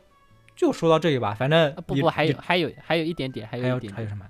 [0.62, 4.30] 就说到这里吧，反正不不，还有还有还有一点点，还还有有一点点，还有什么？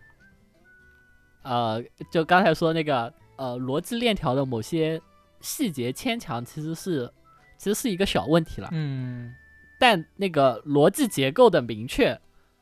[1.42, 5.02] 呃，就刚才说那个呃逻辑链条的某些
[5.42, 7.12] 细节牵强，其实是
[7.58, 8.70] 其实是一个小问题了。
[8.72, 9.36] 嗯
[9.78, 12.18] 但那个逻辑结构的明确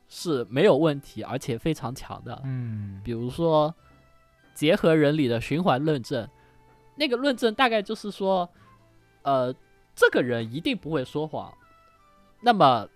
[0.08, 2.42] 是没有问题，而且非常强的。
[2.42, 3.72] 嗯比如说，
[4.52, 6.28] 结合人理的循环论证，
[6.96, 8.50] 那个论证大概就是说，
[9.22, 9.54] 呃，
[9.94, 11.54] 这个人一定不会说谎。
[12.40, 12.88] 那么，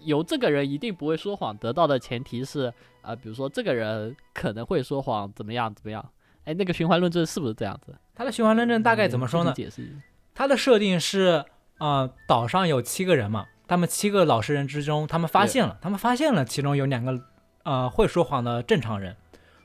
[0.00, 2.72] 由这个人一定不会说谎得到的前提是，
[3.02, 6.04] 呃，比如说这个人可能会说谎，怎么样怎么样？
[6.44, 7.94] 哎，那个循环论证是不是这样子？
[8.14, 9.64] 它的循环论证大概怎么说呢具？
[9.64, 9.92] 体解释一下。
[10.34, 11.44] 它的设定是，
[11.78, 17.20] 呃，岛上有七个人嘛，他们七个老实人之中，他们发现了，他们发现了其中有两个，
[17.64, 19.16] 呃，会说谎的正常人，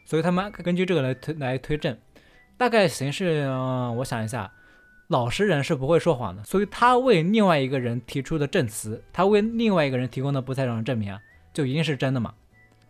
[0.03, 1.97] 所以他们根据这个来推来推证。
[2.55, 4.51] 大概形式，嗯、我想一下，
[5.07, 11.19] 老实人是不会说谎的，所以他为另外一个人提出的证词，他为另外一个人提供的不在场证明啊，
[11.53, 12.33] 就一定是真的嘛？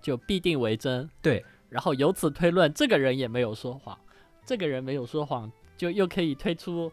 [0.01, 1.09] 就必定为真。
[1.21, 3.97] 对，然后由此推论，这个人也没有说谎，
[4.45, 6.91] 这个人没有说谎，就又可以推出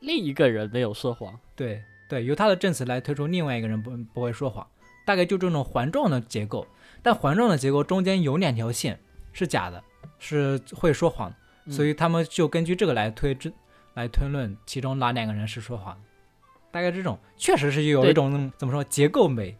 [0.00, 1.38] 另一个人没有说谎。
[1.54, 4.66] 对对，由他的证词来推出另外一个人不不会说谎，
[5.04, 6.66] 大概就这种环状的结构。
[7.02, 8.98] 但环状的结构中间有两条线
[9.32, 9.82] 是假的，
[10.18, 11.32] 是会说谎
[11.68, 13.52] 所以他们就根据这个来推知
[13.94, 16.00] 来推论其中哪两个人是说谎的。
[16.70, 19.56] 大概这种确实是有一种怎么说结构美，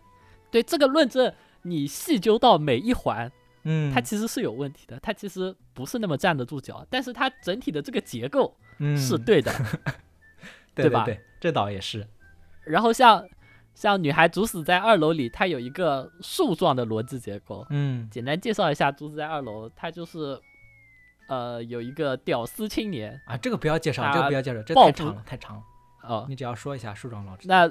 [0.50, 3.30] 对这个论证，你细究到每一环，
[3.64, 9.52] 嗯，它其实是有问题的，它其实不是那么站得住脚，但是它整体的这个结构嗯是对的。
[10.74, 12.06] 对对吧对，这倒也是。
[12.64, 13.22] 然后像
[13.74, 17.66] 像女孩主死在二楼里，它有一个树状的逻辑结构。
[17.68, 20.40] 嗯简单介绍一下，主死在二楼，它就是
[21.28, 25.62] 呃有一个屌丝青年啊，这个不要介绍，这个不要介绍，这太长了，太长了。
[26.02, 27.46] 哦，你只要说一下树状逻辑。
[27.48, 27.70] 那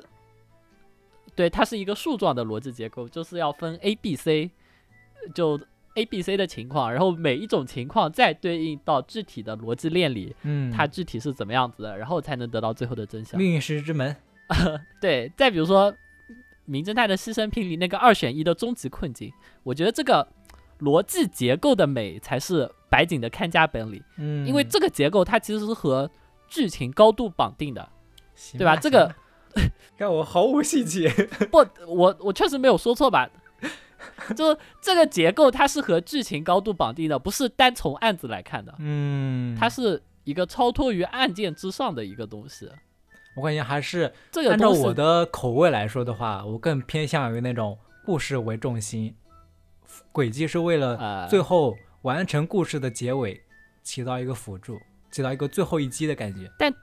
[1.35, 4.51] 对它是一个树状的逻辑结构，就是要分 A、B、C，
[5.33, 5.59] 就
[5.95, 13.37] A、B、C 的情况，然后每一种情况再对应到具体的逻辑链里，嗯，它具体是怎么样子的，然后才能得到最后的真相。
[13.37, 14.15] 命运石之门。
[15.01, 15.91] 对，再比如说
[16.65, 19.31] 《名侦探的牺牲品》里那个二选一的终极困境，
[19.63, 20.25] 我觉得这个
[20.81, 26.09] 逻辑结构的美才是白景的看家本领，嗯，因为这个结构它其实是和
[26.49, 27.87] 剧情高度绑定的，
[28.57, 28.75] 对吧？
[28.75, 29.15] 这个行吧
[29.97, 31.09] 让我毫无细节。
[31.51, 33.29] 不，我我确实没有说错吧？
[34.35, 42.67] 就这个结构它是和剧情高度绑定的，不是单从案子来看的，嗯，它是一个超脱于案件之上的一个东西。
[43.37, 49.15] 我感觉还是这个按照我的口味来说的话，我更偏向于那种故事为重心，
[50.11, 53.41] 轨迹是为了呃，最后完成故事的结尾，
[53.83, 56.51] 起到一个辅助，起到一个最后一击的感觉。
[56.57, 56.73] 但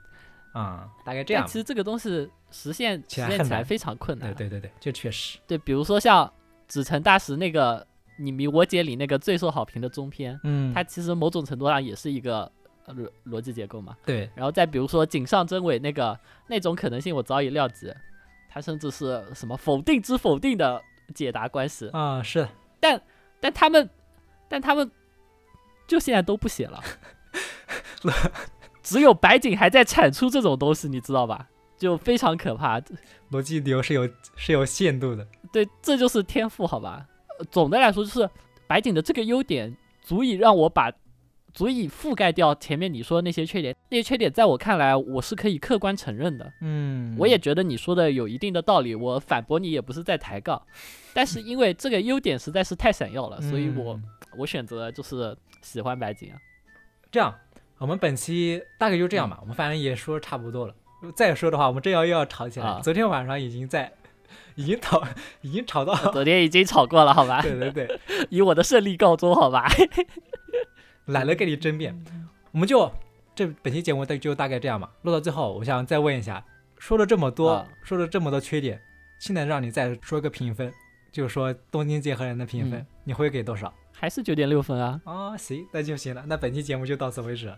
[0.55, 4.35] 啊、大概这样其实这个东西实现起实现起来非常困难。
[4.35, 5.39] 对对对对，这确实。
[5.47, 6.33] 对，比如说像
[6.66, 7.87] 紫城大石那个
[8.18, 12.51] “你迷我解”里那个最受好评的中篇，嗯，它其实某种程度上也是一个
[12.87, 13.97] 呃逻逻辑结构嘛。
[14.05, 16.18] 对，然后再比如说井上真伪那个
[16.49, 17.93] 那种可能性，我早已料及，
[18.49, 20.83] 它甚至是什么否定之否定的
[21.14, 22.49] 解答关系，啊、是
[22.81, 23.01] 的，
[23.41, 23.89] 但他们，
[24.49, 24.91] 但他们
[25.86, 26.82] 就现在都不写了，
[28.82, 31.49] 只有白井还在产出这种东西，你知道吧？
[31.78, 32.80] 就非常可怕。
[33.30, 35.26] 逻辑流是有是有限度的。
[35.53, 37.07] 对，这就是天赋，好吧？
[37.39, 38.28] 呃总的来说，就是
[38.66, 40.91] 白井的这个优点足以让我把，
[41.53, 43.74] 足以覆盖掉前面你说的那些缺点。
[43.90, 46.53] 那些缺点在我看来，我是可以客观承认的。
[46.61, 50.61] 嗯，我也觉得你说的有一定的道理，我反驳你也不是在抬杠。
[51.14, 54.03] 但是因为这个优点实在是太闪耀了，所以我嗯
[54.36, 56.36] 我选择就是喜欢白景啊。
[57.11, 57.34] 这样，
[57.78, 59.38] 我们本期大概就这样吧。
[59.40, 60.74] 我们反正也说差不多了。
[61.16, 63.92] 再说的话，我们这要又要吵起来昨天晚上已经在，
[64.57, 65.03] 已经吵，
[65.42, 65.94] 已经吵到。
[66.12, 67.40] 昨天已经吵过了，好吧？
[67.40, 69.68] 对对对， 以我的胜利告终，好吧？
[71.09, 71.94] 懒得跟你争辩。
[72.52, 72.90] 我们就
[73.34, 74.90] 这本期节目就大概这样吧。
[75.02, 76.42] 录到最后，我想再问一下，
[76.78, 78.80] 说了这么多，啊说了这么多缺点，
[79.18, 80.72] 现在让你再说个评分，
[81.12, 83.72] 就是说东京结合人的评分，嗯你会给多少？
[83.92, 85.00] 还是九点六分啊？
[85.04, 86.24] 啊、行，那就行了。
[86.26, 87.52] 那本期节目就到此为止，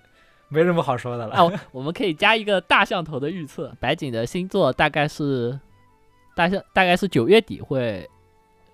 [0.49, 1.37] 没什么好说的了。
[1.37, 5.59] 哦，我们可以加一个大象头的预测，白井的星座大概是
[6.35, 8.09] 大象大概是九月底会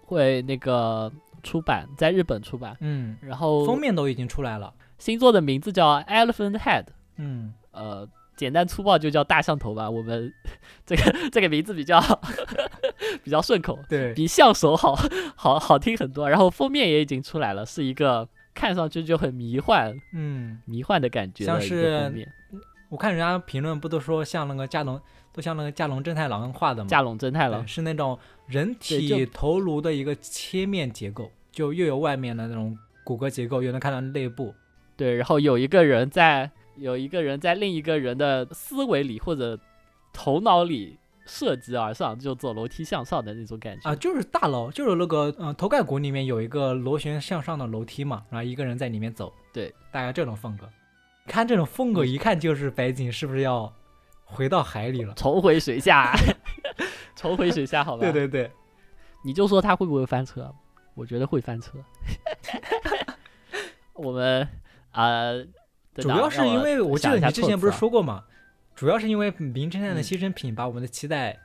[0.04, 1.12] 会那个
[1.47, 2.76] 出版，在日本出版。
[2.80, 4.74] 嗯，然后封面都已经出来了。
[4.99, 6.86] 星座的名字叫 Elephant Head，
[7.18, 9.88] 嗯，呃，简单粗暴就叫大象头吧。
[9.88, 10.32] 我们
[10.84, 12.01] 这个这个名字比较
[13.22, 14.97] 比较顺口，对，比象手好
[15.36, 16.28] 好好听很多。
[16.28, 22.32] 然后封面也已经出来了，是一个看上去就很迷幻嗯，迷幻的感觉的一像是个封面。
[22.88, 24.99] 我看人家评论不都说像那个加农，
[25.32, 26.88] 都像那个加农正太郎画的吗？
[26.88, 28.16] 加农正太郎，是那种
[28.47, 34.54] 人体头颅的一个切面结构，就又有外面的那种骨骼结构，又能看到内部。
[34.94, 39.58] 对，然后有一个人在有一个人在另一个人的思维里或者
[40.12, 50.68] 头脑里射击而上，就走楼梯向上的那种感觉啊，就是大楼，就是那个嗯、呃头盖骨里面有一个螺旋向上的楼梯嘛，然后一个人在里面走，对，大概这种风格。
[51.26, 53.72] 看这种风格，一看就是白景是不是要
[54.24, 55.14] 回到海里了？
[55.14, 56.14] 重回水下，
[57.16, 58.00] 重回水下，好吧？
[58.12, 58.50] 对，对对，
[59.24, 60.54] 你就说他会不会翻车？
[60.96, 61.78] 我觉得会翻车。
[63.94, 64.48] 我们
[64.90, 65.46] 呃，
[65.94, 68.24] 主要是因为我记得你之前不是说过嘛，
[68.74, 71.38] 主要是因为《名侦探的嗯牺牲品》把我们的期待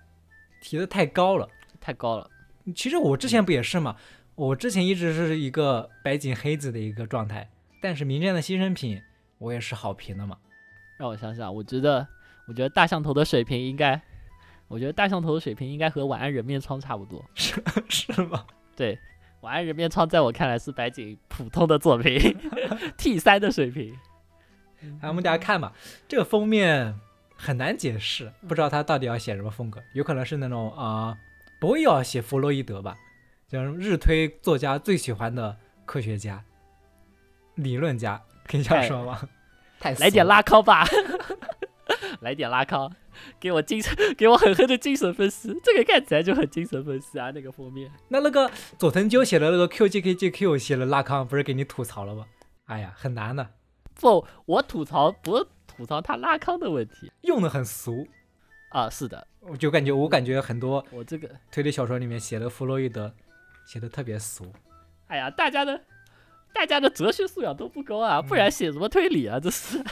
[0.62, 1.48] 提的太高了。
[1.80, 2.30] 太高了？
[2.76, 3.96] 其实我之前不也是嘛，
[4.36, 7.50] 我之前一直是一个白井黑子的一个状态，
[7.82, 8.98] 但是《名侦探的牺牲品》
[9.38, 10.38] 我也是好评的嘛。
[10.98, 12.08] 让我想想，我觉得，
[12.48, 14.00] 我觉得大象头的水平应该，
[14.68, 17.24] 我觉得大象头的水平应该和晚安人面疮差不多。
[17.34, 18.46] 是 是吗？
[18.76, 19.00] 对，
[19.42, 22.38] 晚安人面疮在我看来是白井普通的作品，
[22.96, 23.98] T 三的水平。
[25.02, 25.74] 来，我们大家看吧，
[26.08, 26.96] 这个封面
[27.36, 31.18] 很难解释，不知道他到底要写什么风格，有可能是那种啊、
[31.60, 32.96] 不会要写弗洛伊德吧，
[33.48, 36.44] 就是日推作家最喜欢的科学家、
[37.56, 39.20] 理论家，可以这样说吗？
[39.80, 40.86] 太来点拉，拉康吧，
[42.22, 42.92] 来点拉康，
[43.40, 45.54] 给我精神， 给我狠狠的精神分析。
[45.64, 47.92] 这个看起来就很精神分析啊，那个封面。
[48.10, 52.26] 那那个佐藤鸠写的那个 QJKJQ 写了拉康，不是给你吐槽了吗？
[52.66, 53.50] 哎呀，很难的，
[53.96, 58.08] 不，我吐槽不是吐槽他拉康的问题，用的很俗。
[58.70, 63.14] 啊，是的，我就感觉我感觉很多我这个，推理小说里面写的弗洛伊德
[63.66, 64.54] 写的特别俗。
[65.08, 65.82] 哎呀，大家的
[66.54, 69.40] 大家的哲学素养都不高啊，不然写什么推理啊？
[69.42, 69.84] 这是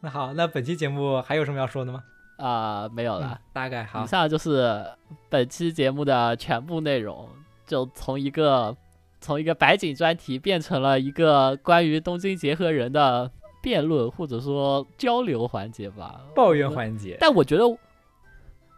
[0.00, 2.02] 那好，那本期节目还有什么要说的吗？
[2.36, 3.40] 啊，没有嗯了。
[3.52, 4.84] 大概好以，上就是
[5.30, 7.28] 本期节目的全部内容，
[7.66, 8.76] 就从一个
[9.20, 13.30] 从一个白景专题变成了一个关于东京结合人的
[13.62, 16.20] 辩论或者说交流环节吧。
[16.34, 17.16] 抱怨环节。
[17.18, 17.64] 但我觉得，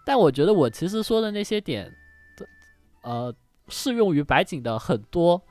[0.06, 1.92] 但我觉得我其实说的那些点，
[3.02, 3.34] 呃，
[3.66, 5.42] 适用于白景的很多，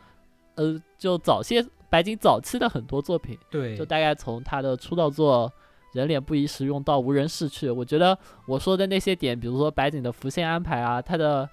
[0.55, 1.63] 呃，就早些
[1.97, 5.51] 白井早期的很多作品，对就，大概从他的出道作
[5.97, 8.15] 《人脸不宜使用》到《无人逝去》，我觉得
[8.45, 11.49] 我说的那些点，比如说白景的浮现安排啊，他的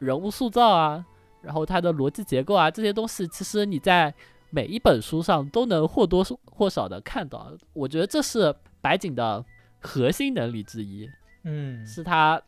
[0.00, 1.04] 人物塑造啊，
[1.40, 4.12] 然后他的逻辑结构啊，这些东西，其实你在
[4.50, 7.52] 每一本书上都能或多或少的看到。
[7.72, 9.44] 我觉得这是白景的
[9.78, 11.08] 核心能力之一，
[11.44, 12.42] 嗯，是他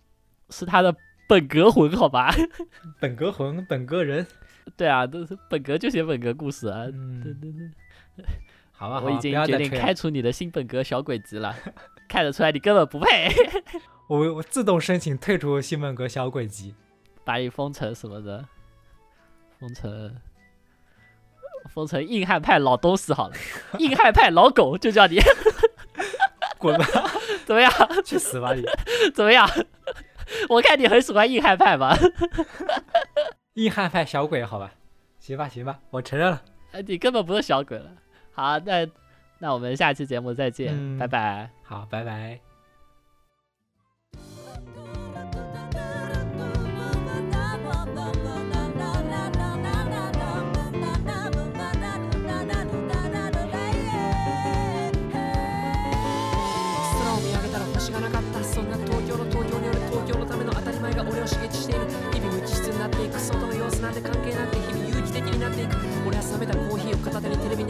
[0.50, 0.92] 是他的
[1.28, 2.34] 本格魂，好吧？
[2.98, 4.26] 本格魂，本格人。
[4.76, 6.84] 对啊，都是本格就写本格故事啊。
[6.84, 8.24] 对嗯，对对。
[8.72, 11.54] 好吧，好我已经决定开除你的新本格小鬼集了，
[12.08, 13.28] 看得出来你根本不配，
[14.08, 16.74] 我我自动申请退出新本格小鬼集。
[17.24, 18.44] 把你封城什么的，
[19.58, 20.16] 封城
[21.70, 23.34] 封城硬汉派老东西好了，
[23.78, 25.18] 硬汉派老狗就叫你，
[26.56, 26.86] 滚吧，
[27.44, 27.70] 怎么样？
[28.04, 28.64] 去死吧你！
[29.14, 29.48] 怎么样？
[30.48, 31.96] 我看你很喜欢硬汉派吧？
[33.58, 34.72] 硬汉派小鬼，好吧，
[35.18, 36.42] 行吧，行吧，我承认了。
[36.70, 37.90] 呃你根本不是小鬼了。
[38.30, 38.86] 好，那
[39.38, 41.50] 那我们下期节目再见，嗯拜拜。
[41.64, 42.47] 好，拜拜。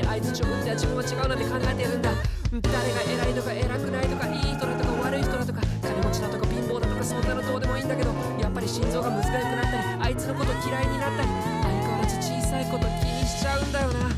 [0.08, 2.10] 片手にテレビに相槌を打っては自分は違うなんて考えてるんだ。
[2.48, 8.10] 誰が偉いとか偉くないとかいい人だとか悪い人だとか金持ちだとか貧乏だとかそんなのどうでもいいんだけど
[8.40, 14.08] やっぱり心臓がむずがゆくなったりあいつのこと嫌いになったり相変わらず小さいこと気にしちゃうんだよな。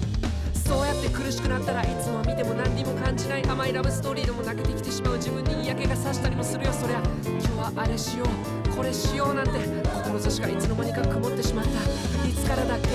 [0.55, 6.73] そうやって苦しくなったらいつも見ても何にも感じない甘いラブストーリーでも泣けてきてしまう自分に嫌気がさしたりもするよ。
[6.73, 9.59] そりゃ今日はあれしようこれしようなんて
[10.05, 11.71] 志がいつの間にか曇ってしまった。
[12.29, 12.89] いつからだっけ？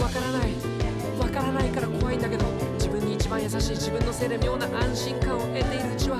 [0.00, 0.75] わからない。
[1.18, 2.44] わからないから怖いんだけど
[2.74, 6.18] 自分に一番優しい自分のせいで妙な安心感を得ているうちは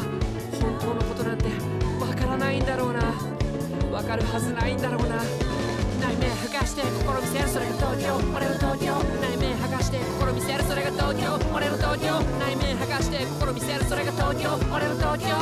[0.61, 1.47] 本当のことなんて
[2.01, 3.37] わからないんだろうな。
[3.93, 5.17] わかるはずないんだろうな。
[6.01, 8.15] 内面剥がして心見せるそれが東京。
[8.37, 8.93] 俺の東京。
[9.21, 11.33] 内面剥がして心見せるそれが東京。
[11.55, 12.21] 俺の東京。
[12.39, 14.53] 内面剥がして心見せるそれが東京。
[14.69, 15.33] 俺の東京。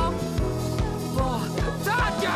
[1.18, 1.50] もう
[1.82, 2.30] 東京。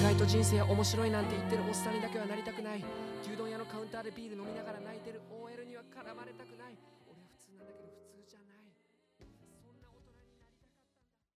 [0.00, 2.84] 意外と人生面白いなんて言ってるおっさんにだけはなりたくない。
[3.86, 6.55] ウンターでビール飲みながら泣いてる OL には絡まれたくない